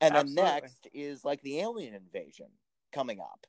[0.00, 2.48] And then next is like the alien invasion
[2.92, 3.46] coming up,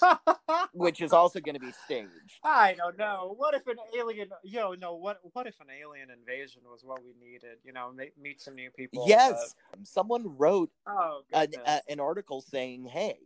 [0.72, 2.40] which is also going to be staged.
[2.44, 3.34] I don't know.
[3.36, 4.28] What if an alien?
[4.42, 4.94] Yo, no.
[4.94, 5.20] What?
[5.32, 7.58] What if an alien invasion was what we needed?
[7.64, 9.04] You know, meet some new people.
[9.06, 13.18] Yes, someone wrote oh an, uh, an article saying, "Hey,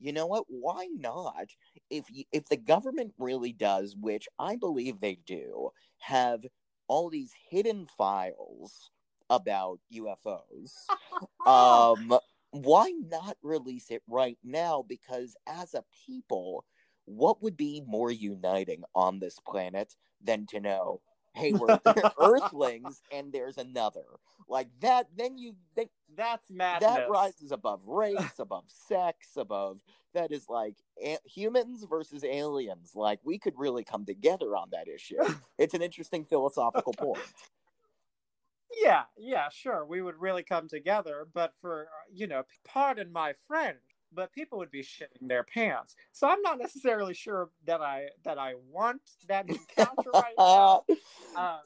[0.00, 0.44] you know what?
[0.48, 1.46] Why not?
[1.90, 6.44] If you, if the government really does, which I believe they do, have
[6.88, 8.90] all these hidden files
[9.30, 10.72] about UFOs,
[11.46, 12.18] um,
[12.62, 14.84] why not release it right now?
[14.86, 16.64] Because as a people,
[17.04, 21.00] what would be more uniting on this planet than to know?"
[21.34, 21.80] Hey, we're
[22.18, 24.04] Earthlings, and there's another
[24.48, 25.08] like that.
[25.16, 25.86] Then you, then
[26.16, 26.90] That's madness.
[26.90, 29.80] that rises above race, above sex, above
[30.12, 32.92] that is like a- humans versus aliens.
[32.94, 35.16] Like we could really come together on that issue.
[35.56, 37.22] It's an interesting philosophical point.
[38.82, 39.84] Yeah, yeah, sure.
[39.84, 43.78] We would really come together, but for uh, you know, pardon my friend,
[44.12, 45.96] but people would be shitting their pants.
[46.12, 50.84] So I'm not necessarily sure that I that I want that encounter right now.
[51.36, 51.62] Um,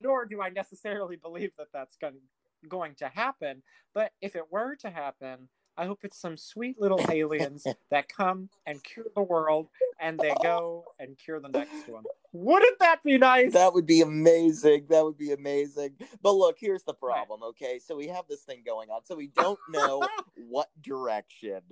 [0.00, 2.20] nor do I necessarily believe that that's going
[2.68, 3.62] going to happen.
[3.94, 5.48] But if it were to happen,
[5.78, 9.68] I hope it's some sweet little aliens that come and cure the world,
[10.00, 12.02] and they go and cure the next one.
[12.32, 13.52] Wouldn't that be nice?
[13.52, 14.86] That would be amazing.
[14.90, 15.94] That would be amazing.
[16.20, 17.78] But look, here's the problem, okay?
[17.78, 19.04] So we have this thing going on.
[19.04, 20.02] So we don't know
[20.48, 21.62] what direction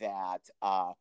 [0.00, 0.92] that uh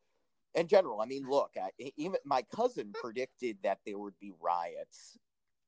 [0.55, 5.19] in general, I mean, look, I, even my cousin predicted that there would be riots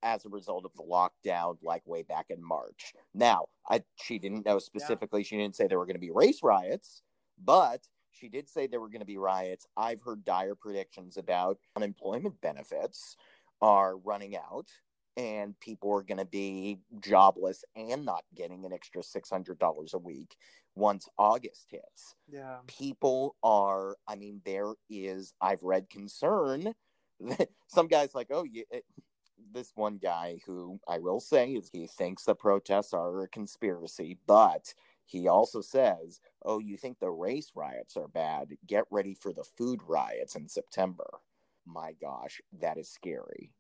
[0.04, 2.94] as a result of the lockdown like way back in March.
[3.14, 6.40] Now, I she didn't know specifically, she didn't say there were going to be race
[6.44, 7.02] riots,
[7.44, 9.66] but she did say there were going to be riots.
[9.78, 13.16] I've heard dire predictions about unemployment benefits
[13.62, 14.68] are running out
[15.18, 20.36] and people are going to be jobless and not getting an extra $600 a week
[20.76, 22.16] once August hits.
[22.28, 22.58] yeah.
[22.68, 26.74] People are, I mean, there is, I've read concern.
[27.20, 28.64] that Some guys like, oh, you,
[29.52, 34.18] this one guy who I will say is he thinks the protests are a conspiracy,
[34.28, 34.74] but
[35.06, 38.58] he also says, oh, you think the race riots are bad?
[38.66, 41.20] Get ready for the food riots in September.
[41.66, 43.54] My gosh, that is scary.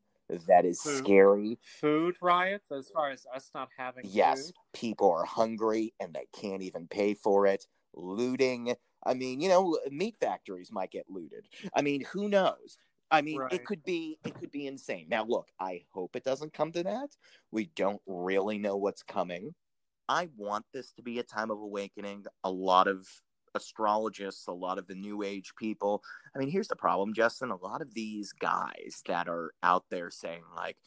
[0.47, 1.03] That is Food.
[1.03, 1.59] scary.
[1.61, 4.55] Food riots, as far as us not having Yes, food.
[4.73, 7.67] people are hungry and they can't even pay for it.
[7.93, 8.75] Looting.
[9.03, 11.47] I mean, you know, meat factories might get looted.
[11.73, 12.77] I mean, who knows?
[13.11, 13.53] I mean, Right.
[13.53, 15.07] it could be it could be insane.
[15.09, 17.15] Now, look, I hope it doesn't come to that.
[17.51, 19.55] We don't really know what's coming.
[20.07, 22.25] I want this to be a time of awakening.
[22.43, 23.07] A lot of
[23.55, 26.03] astrologists, a lot of the new age people.
[26.35, 27.51] I mean, here's the problem, Justin.
[27.51, 30.77] A lot of these guys that are out there saying like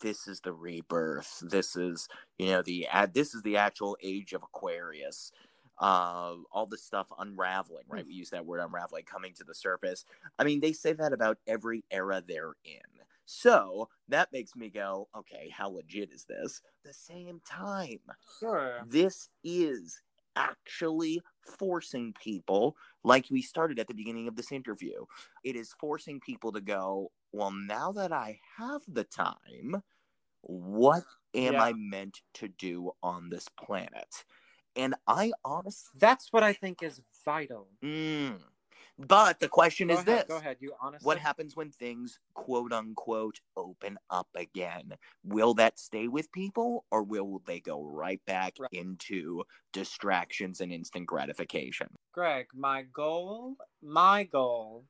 [0.00, 1.42] this is the rebirth.
[1.42, 2.08] This is,
[2.38, 5.32] you know, the ad this is the actual age of Aquarius.
[5.78, 8.06] Uh, all this stuff unraveling, right?
[8.06, 10.04] We use that word unraveling, coming to the surface.
[10.38, 12.80] I mean, they say that about every era they're in.
[13.24, 16.60] So that makes me go, okay, how legit is this?
[16.84, 18.00] the same time,
[18.38, 18.86] Sure.
[18.86, 20.02] this is
[20.36, 21.20] actually
[21.58, 25.04] forcing people, like we started at the beginning of this interview,
[25.44, 29.82] it is forcing people to go, well, now that I have the time,
[30.42, 31.04] what
[31.34, 31.62] am Yeah.
[31.62, 34.24] I meant to do on this planet?
[34.76, 37.68] And I honestly, That's what I think is vital.
[37.84, 38.38] mm,
[38.98, 40.56] but the question Go is ahead, this Go ahead.
[40.60, 41.06] You honestly.
[41.06, 44.94] what happens when things quote unquote open up again?
[45.24, 48.68] Will that stay with people or will they go right back Right.
[48.72, 51.88] into distractions and instant gratification?
[52.12, 54.86] Greg, my goal, my goal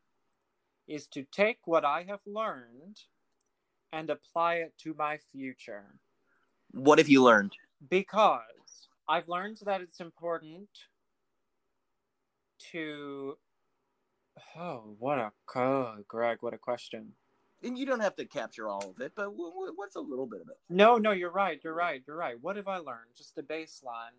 [0.87, 3.01] is to take what I have learned
[3.93, 5.99] and apply it to my future.
[6.73, 7.57] What have you learned?
[7.89, 8.43] Because
[9.09, 10.69] I've learned that it's important
[12.73, 13.39] to
[14.57, 17.13] oh what a oh, greg what a question
[17.63, 20.27] And you don't have to capture all of it, but w- w- what's a little
[20.27, 20.59] bit of it?
[20.69, 24.17] no no you're right you're right you're right what have i learned just a baseline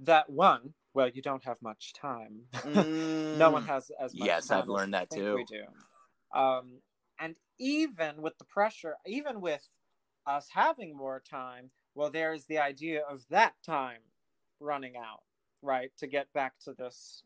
[0.00, 2.42] that one well you don't have much time
[3.32, 4.34] no one has as much Mm.
[4.36, 5.34] Yes, time I've learned that too.
[5.36, 5.64] we do
[6.34, 6.80] um,
[7.20, 9.68] and even with the pressure even with
[10.26, 14.00] us having more time well there's the idea of that time
[14.60, 15.22] running out
[15.62, 17.22] right to get back to this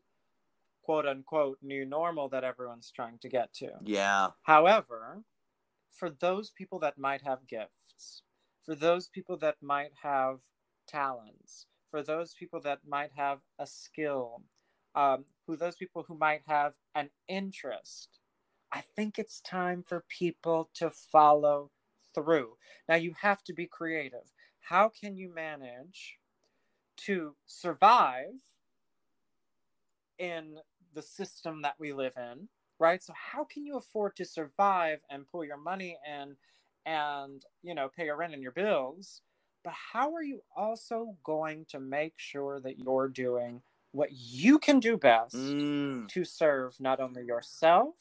[0.82, 4.30] quote unquote new normal that everyone's trying to get to Yeah.
[4.42, 5.24] However,
[5.92, 8.22] for those people that might have gifts,
[8.64, 10.40] for those people that might have
[10.86, 14.42] talents, for those people that might have a skill,
[14.94, 18.20] um, who those people who might have an interest,
[18.72, 21.70] I think it's time for people to follow
[22.14, 22.56] through.
[22.88, 24.32] Now, you have to be creative.
[24.68, 26.18] How can you manage
[26.98, 28.42] to survive
[30.18, 30.58] in
[30.94, 32.48] the system that we live in?
[32.80, 36.36] right so how can you afford to survive and pull your money in
[36.86, 39.22] and you know pay your rent and your bills
[39.64, 43.60] but how are you also going to make sure that you're doing
[43.90, 46.08] what you can do best Mm.
[46.08, 47.96] to serve not only yourself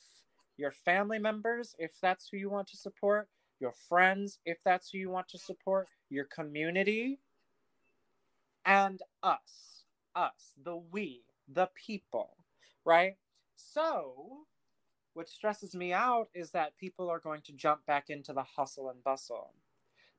[0.58, 3.28] your family members if that's who you want to support
[3.60, 7.20] your friends if that's who you want to support your community
[8.66, 9.84] and us
[10.16, 12.36] us the we the people
[12.86, 13.16] right
[13.56, 14.46] so
[15.18, 18.92] what stresses me out is that people are going to jump back into the hustle
[18.92, 19.52] and bustle.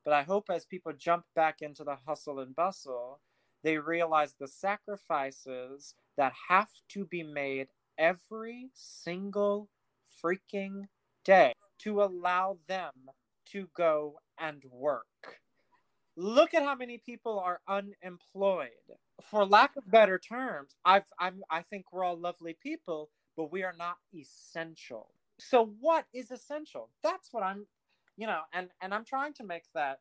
[0.05, 3.21] But I hope as people jump back into the hustle and bustle,
[3.63, 9.69] they realize the sacrifices that have to be made every single
[10.21, 10.89] freaking
[11.25, 12.93] day to allow them
[13.53, 15.07] to go and work.
[16.17, 18.69] Look at how many people are unemployed.
[19.23, 23.63] For lack of better terms, I've, I'm, I think we're all lovely people, but we
[23.63, 25.11] are not essential.
[25.39, 26.91] So what is essential?
[27.03, 27.67] That's what I'm,
[28.17, 30.01] you know, and and I'm trying to make that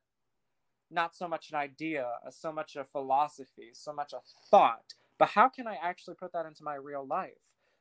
[0.90, 4.20] not so much an idea, so much a philosophy, so much a
[4.50, 7.34] thought, but how can I actually put that into my real life?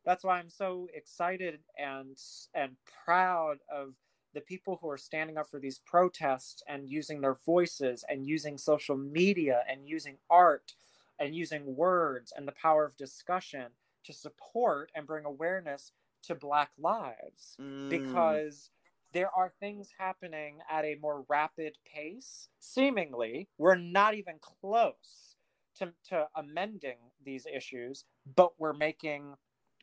[0.04, 2.16] That's why I'm so excited and
[2.54, 3.94] and proud of
[4.36, 8.58] the people who are standing up for these protests and using their voices and using
[8.58, 10.74] social media and using art
[11.18, 13.68] and using words and the power of discussion
[14.04, 15.90] to support and bring awareness
[16.22, 17.56] to black lives.
[17.58, 17.88] Mm.
[17.88, 18.68] because
[19.14, 23.48] there are things happening at a more rapid pace seemingly.
[23.56, 25.36] We're not even close
[25.78, 28.04] to, to amending these issues
[28.36, 29.34] but we're making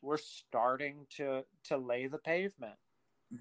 [0.02, 2.76] we're starting to to lay the pavement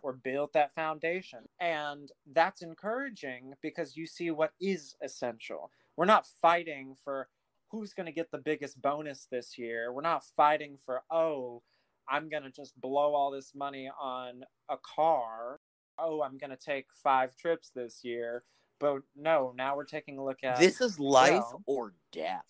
[0.02, 6.26] or build that foundation and that's encouraging because you see what is essential we're not
[6.40, 7.28] fighting for
[7.72, 9.92] who's going to get the biggest bonus this year.
[9.92, 11.62] We're not fighting for, oh,
[12.08, 15.58] I'm going to just blow all this money on a car.
[15.98, 18.44] Oh, I'm going to take five trips this year.
[18.78, 22.44] But no, now we're taking a look at This is life well- or death.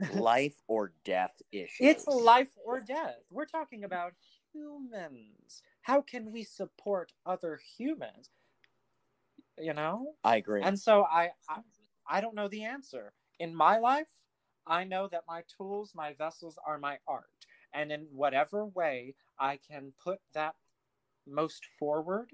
[0.14, 1.84] life or death issue.
[1.84, 3.14] it's life or death.
[3.30, 4.14] We're talking about
[4.54, 5.62] humans.
[5.82, 8.30] How can we support other humans?
[9.58, 10.14] You know?
[10.24, 10.62] I agree.
[10.62, 11.60] And so I, I
[12.08, 13.12] I don't know the answer.
[13.38, 14.08] In my life,
[14.66, 17.24] I know that my tools, my vessels are my art.
[17.72, 20.54] And in whatever way I can put that
[21.26, 22.30] most forward,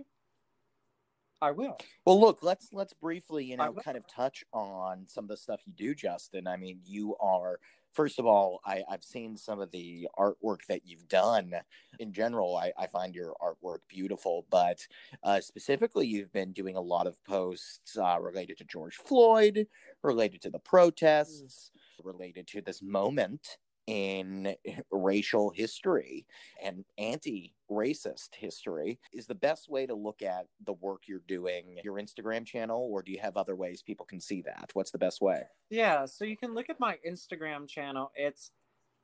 [1.41, 1.79] I will.
[2.05, 5.63] Well, look, let's let's briefly, you know, kind of touch on some of the stuff
[5.65, 6.47] you do, Justin.
[6.47, 7.59] I mean, you are
[7.93, 11.53] first of all, I, I've seen some of the artwork that you've done.
[11.99, 14.87] In general, I, I find your artwork beautiful, but
[15.23, 19.67] uh, specifically, you've been doing a lot of posts uh, related to George Floyd,
[20.03, 21.71] related to the protests,
[22.03, 23.59] related to this moment
[23.91, 24.55] in
[24.93, 26.27] racial history
[26.63, 31.95] and anti-racist history is the best way to look at the work you're doing your
[31.95, 34.71] instagram channel or do you have other ways people can see that?
[34.75, 35.43] What's the best way?
[35.71, 38.13] Yeah, so you can look at my Instagram channel.
[38.15, 38.53] It's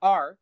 [0.01, 0.39] art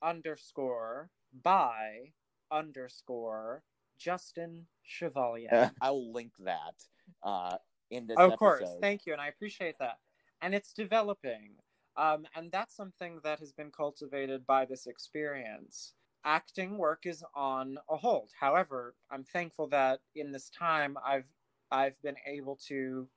[0.00, 1.10] underscore
[1.42, 2.12] by
[2.50, 3.62] underscore
[3.98, 5.72] Justin Chevalier.
[5.80, 6.74] i will link that
[7.22, 7.56] uh
[7.90, 8.62] in this of course.
[8.80, 9.98] thank you and i appreciate that.
[10.40, 11.54] And it's developing
[11.96, 17.76] um, and that's something that has been cultivated by this experience acting work is on
[17.90, 21.26] a hold however i'm thankful that in this time i've
[21.70, 23.08] i've been able to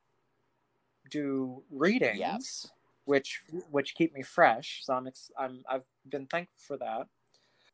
[1.11, 2.67] do readings yes
[3.05, 7.07] which which keep me fresh so i'm ex- i'm i've been thankful for that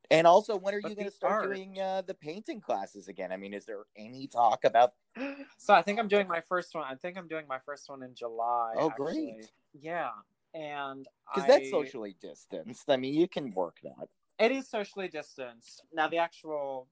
[0.09, 3.07] and also when are But you going to start art- doing uh, the painting classes
[3.07, 4.91] again i mean is there any talk about
[5.57, 6.85] so I think I'm doing my first one.
[6.87, 8.73] I think I'm doing my first one in July.
[8.77, 9.05] Oh, actually.
[9.05, 9.51] great.
[9.73, 10.09] Yeah.
[10.53, 12.89] And Because that's socially distanced.
[12.89, 14.09] I mean, you can work that.
[14.39, 15.83] It is socially distanced.
[15.93, 16.87] Now, the actual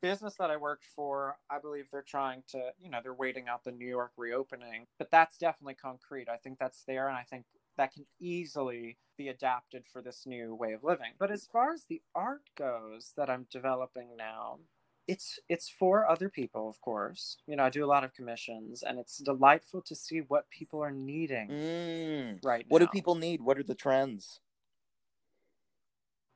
[0.00, 3.64] business that I worked for, I believe they're trying to, you know, they're waiting out
[3.64, 6.28] the New York reopening, but that's definitely concrete.
[6.28, 7.44] I think that's there, and I think
[7.76, 11.12] that can easily be adapted for this new way of living.
[11.18, 14.58] But as far as the art goes that I'm developing now,
[15.06, 17.36] it's it's for other people, of course.
[17.46, 20.80] You know, I do a lot of commissions, and it's delightful to see what people
[20.82, 22.44] are needing Mm.
[22.44, 22.68] right now.
[22.68, 23.40] What do people need?
[23.42, 24.40] What are the trends?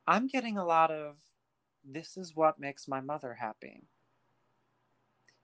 [0.07, 1.17] I'm getting a lot of
[1.85, 3.89] this is what makes my mother happy.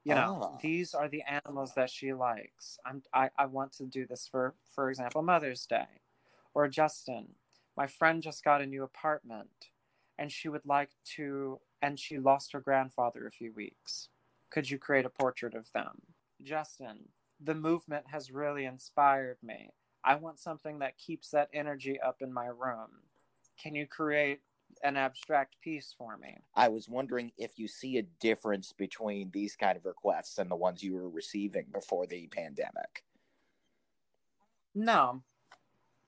[0.05, 0.59] You know, Ah.
[0.61, 2.79] these are the animals that she likes.
[2.85, 6.03] I'm I, I want to do this for for example Mother's Day.
[6.53, 7.37] Or Justin,
[7.77, 9.70] my friend just got a new apartment
[10.18, 14.09] and she would like to and she lost her grandfather a few weeks.
[14.49, 16.01] Could you create a portrait of them?
[16.43, 19.68] Justin, the movement has really inspired me.
[20.03, 22.89] I want something that keeps that energy up in my room.
[23.62, 24.41] Can you create
[24.82, 26.39] an abstract piece for me?
[26.55, 30.57] I was wondering if you see a difference between these kind of requests and the
[30.57, 33.05] ones you were receiving before the pandemic.
[34.74, 35.22] No.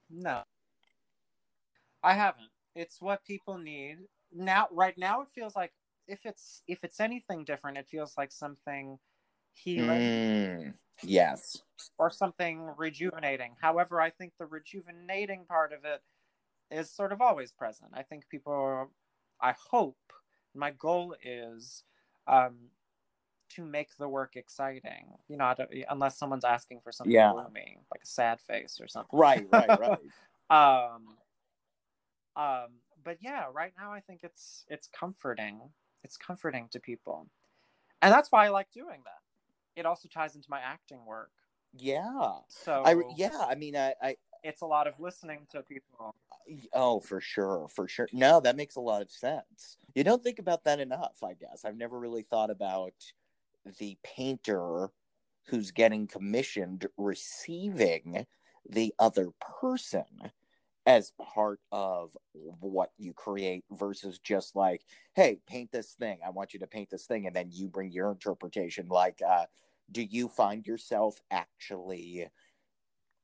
[0.08, 0.42] No.
[2.02, 2.48] I haven't.
[2.74, 3.98] It's what people need.
[4.32, 5.72] Now right now it feels like
[6.08, 8.98] if it's if it's anything different, it feels like something
[9.52, 11.62] healing Mm, yes.
[11.98, 13.56] or something rejuvenating.
[13.60, 16.02] However, I think the rejuvenating part of it
[16.70, 17.92] is sort of always present.
[17.94, 18.88] I think people are,
[19.40, 19.98] I hope
[20.54, 21.84] my goal is
[22.26, 22.70] um
[23.50, 25.14] to make the work exciting.
[25.28, 25.54] You know,
[25.88, 27.32] unless someone's asking for something Yeah.
[27.32, 29.18] gloomy, like a sad face or something.
[29.18, 30.00] Right, right, right.
[30.50, 31.18] um
[32.36, 32.70] um
[33.06, 35.60] but yeah right now i think it's it's comforting
[36.04, 37.26] it's comforting to people
[38.02, 41.30] and that's why i like doing that it also ties into my acting work
[41.78, 42.30] yeah.
[42.48, 46.14] so I yeah, I mean I, I it's a lot of listening to people
[46.72, 48.08] oh for sure, for sure.
[48.12, 49.76] No, that makes a lot of sense.
[49.94, 51.64] You don't think about that enough, I guess.
[51.64, 52.94] I've never really thought about
[53.78, 54.90] the painter
[55.48, 58.26] who's getting commissioned receiving
[58.68, 59.30] the other
[59.60, 60.04] person
[60.86, 64.82] as part of what you create versus just like
[65.14, 66.20] hey paint this thing.
[66.24, 69.46] I want you to paint this thing and then you bring your interpretation like uh
[69.90, 72.28] do you find yourself actually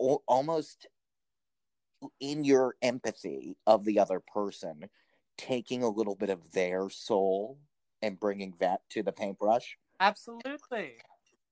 [0.00, 0.88] al- almost
[2.20, 4.88] in your empathy of the other person
[5.36, 7.58] taking a little bit of their soul
[8.00, 9.78] and bringing that to the paintbrush?
[10.00, 10.98] Absolutely.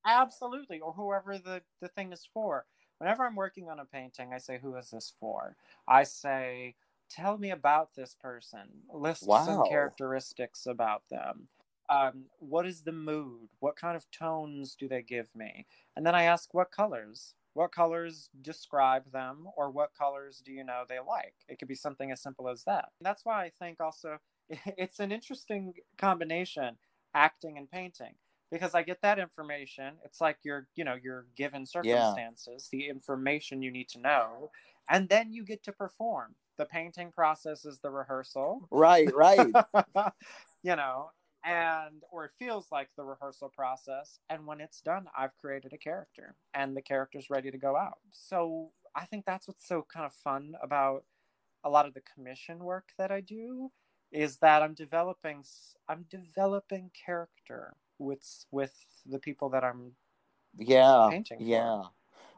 [0.05, 2.67] Absolutely or whoever the the thing is for
[3.01, 5.57] whenever i'm working on a painting i say who is this for?
[5.89, 6.75] I say
[7.11, 8.69] tell me about this person.
[8.93, 9.45] List Wow.
[9.45, 11.49] some characteristics about them.
[11.89, 13.49] Um, what is the mood?
[13.59, 15.67] What kind of tones do they give me?
[15.97, 17.35] And then i ask what colors?
[17.55, 19.49] What colors describe them?
[19.57, 21.35] Or what colors do you know they like?
[21.49, 22.91] It could be something as simple as that.
[23.01, 26.77] That's why i think also it's an interesting combination
[27.15, 28.15] acting and painting
[28.51, 29.95] because I get that information.
[30.05, 34.51] It's like you're, you know, you're given circumstances, the information you need to know,
[34.89, 36.35] and then you get to perform.
[36.59, 39.55] The painting process is the rehearsal, right right
[40.63, 41.11] you know,
[41.45, 44.19] and or it feels like the rehearsal process.
[44.29, 47.99] And when it's done, I've created a character, and the character's ready to go out.
[48.11, 51.05] So I think that's what's so kind of fun about
[51.65, 53.71] a lot of the commission work that I do
[54.13, 55.45] is that I'm developing
[55.89, 58.75] I'm developing character with with
[59.07, 59.93] the people that I'm
[60.57, 61.45] yeah painting for.
[61.45, 61.83] yeah.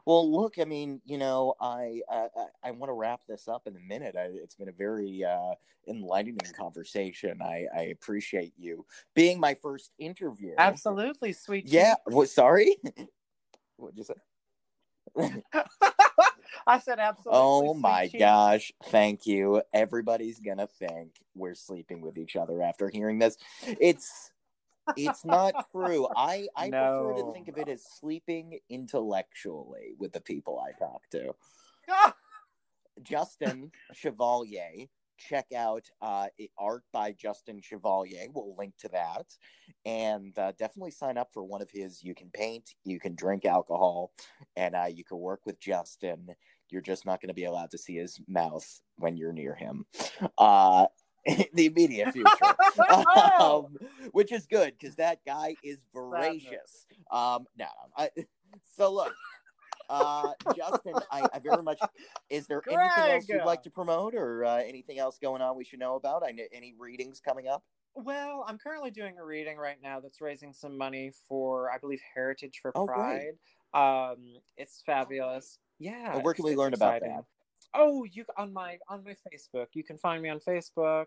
[0.05, 2.27] Well look i mean you know i i,
[2.61, 4.15] I want to wrap this up in a minute.
[4.17, 5.53] I, it's been a very uh
[5.87, 7.41] enlightening conversation.
[7.41, 10.55] I i appreciate you being my first interview.
[10.57, 11.65] Absolutely sweet.
[11.67, 12.75] yeah what sorry?
[13.77, 14.13] What'd you say?
[16.67, 17.41] I said absolutely.
[17.41, 18.73] oh my gosh.
[18.85, 19.61] Thank you.
[19.73, 23.37] Everybody's gonna think we're sleeping with each other after hearing this.
[23.79, 24.32] It's
[24.97, 30.21] it's not true i i prefer to think of it as sleeping intellectually with the
[30.21, 31.33] people i talk to
[33.01, 34.87] Justin Chevalier.
[35.17, 36.27] Check out uh,
[36.57, 38.27] art by Justin Chevalier.
[38.33, 39.25] We'll link to that.
[39.85, 42.03] And uh, definitely sign up for one of his.
[42.03, 44.11] You can paint, you can drink alcohol,
[44.55, 46.29] and uh, you can work with Justin.
[46.69, 48.67] You're just not going to be allowed to see his mouth
[48.97, 49.85] when you're near him.
[51.27, 52.29] Uh, the immediate future.
[53.39, 53.77] um,
[54.11, 56.85] which is good because that guy is voracious.
[57.11, 57.67] Um, no,
[57.97, 58.09] I,
[58.77, 59.13] so look,
[59.89, 61.79] uh, Justin, I, I very much.
[62.29, 65.63] Is there anything else you'd like to promote, or uh, anything else going on we
[65.63, 66.23] should know about?
[66.25, 67.63] I know any readings coming up.
[67.95, 72.01] Well, I'm currently doing a reading right now that's raising some money for, I believe,
[72.15, 72.81] Heritage for Pride.
[72.81, 73.77] Oh.
[73.77, 74.11] Pride.
[74.13, 74.17] Um,
[74.57, 75.59] it's fabulous.
[75.79, 76.15] Yeah.
[76.15, 77.25] And where can we learn about that?
[77.75, 79.67] Oh, you on my on my Facebook.
[79.73, 81.05] You can find me on Facebook,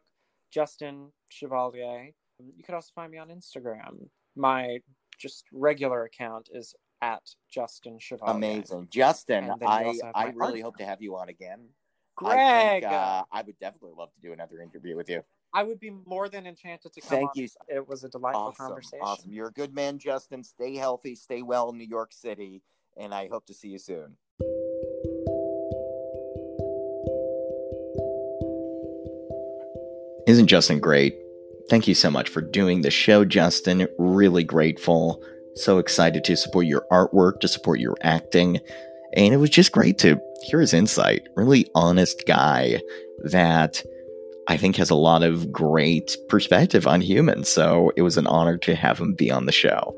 [0.52, 2.10] Justin Chevalier.
[2.38, 4.08] You could also find me on Instagram.
[4.36, 4.78] My
[5.18, 8.34] just regular account is at Justin Chevalier.
[8.36, 9.44] Amazing, Justin.
[9.44, 11.68] And then you I I really hope to have you on again.
[12.16, 15.22] Greg, I think uh, I would definitely love to do another interview with you.
[15.52, 17.08] I would be more than enchanted to come.
[17.08, 17.32] Thank on.
[17.34, 17.48] you.
[17.68, 18.98] It was a delightful Awesome, conversation.
[19.02, 19.32] awesome.
[19.32, 20.42] You're a good man, Justin.
[20.42, 22.62] Stay healthy, stay well in New York City,
[22.96, 24.16] and I hope to see you soon.
[30.26, 31.16] Isn't Justin great?
[31.70, 33.88] Thank you so much for doing the show, Justin.
[33.98, 35.22] Really grateful.
[35.54, 38.60] So excited to support your artwork, to support your acting.
[39.14, 41.28] And it was just great to hear his insight.
[41.36, 42.80] Really honest guy
[43.24, 43.82] that
[44.48, 47.48] I think has a lot of great perspective on humans.
[47.48, 49.94] So it was an honor to have him be on the show.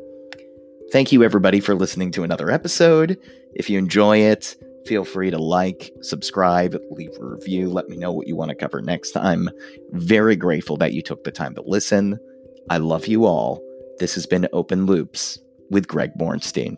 [0.91, 3.19] Thank you, everybody, for listening to another episode.
[3.55, 4.57] If you enjoy it,
[4.89, 7.69] feel free to like, subscribe, leave a review.
[7.69, 9.51] Let me know what you want to cover next time.
[9.93, 12.19] Very grateful that you took the time to listen.
[12.71, 13.63] I love you all.
[13.99, 15.39] This has been Open Loops
[15.71, 16.77] with Greg Bornstein.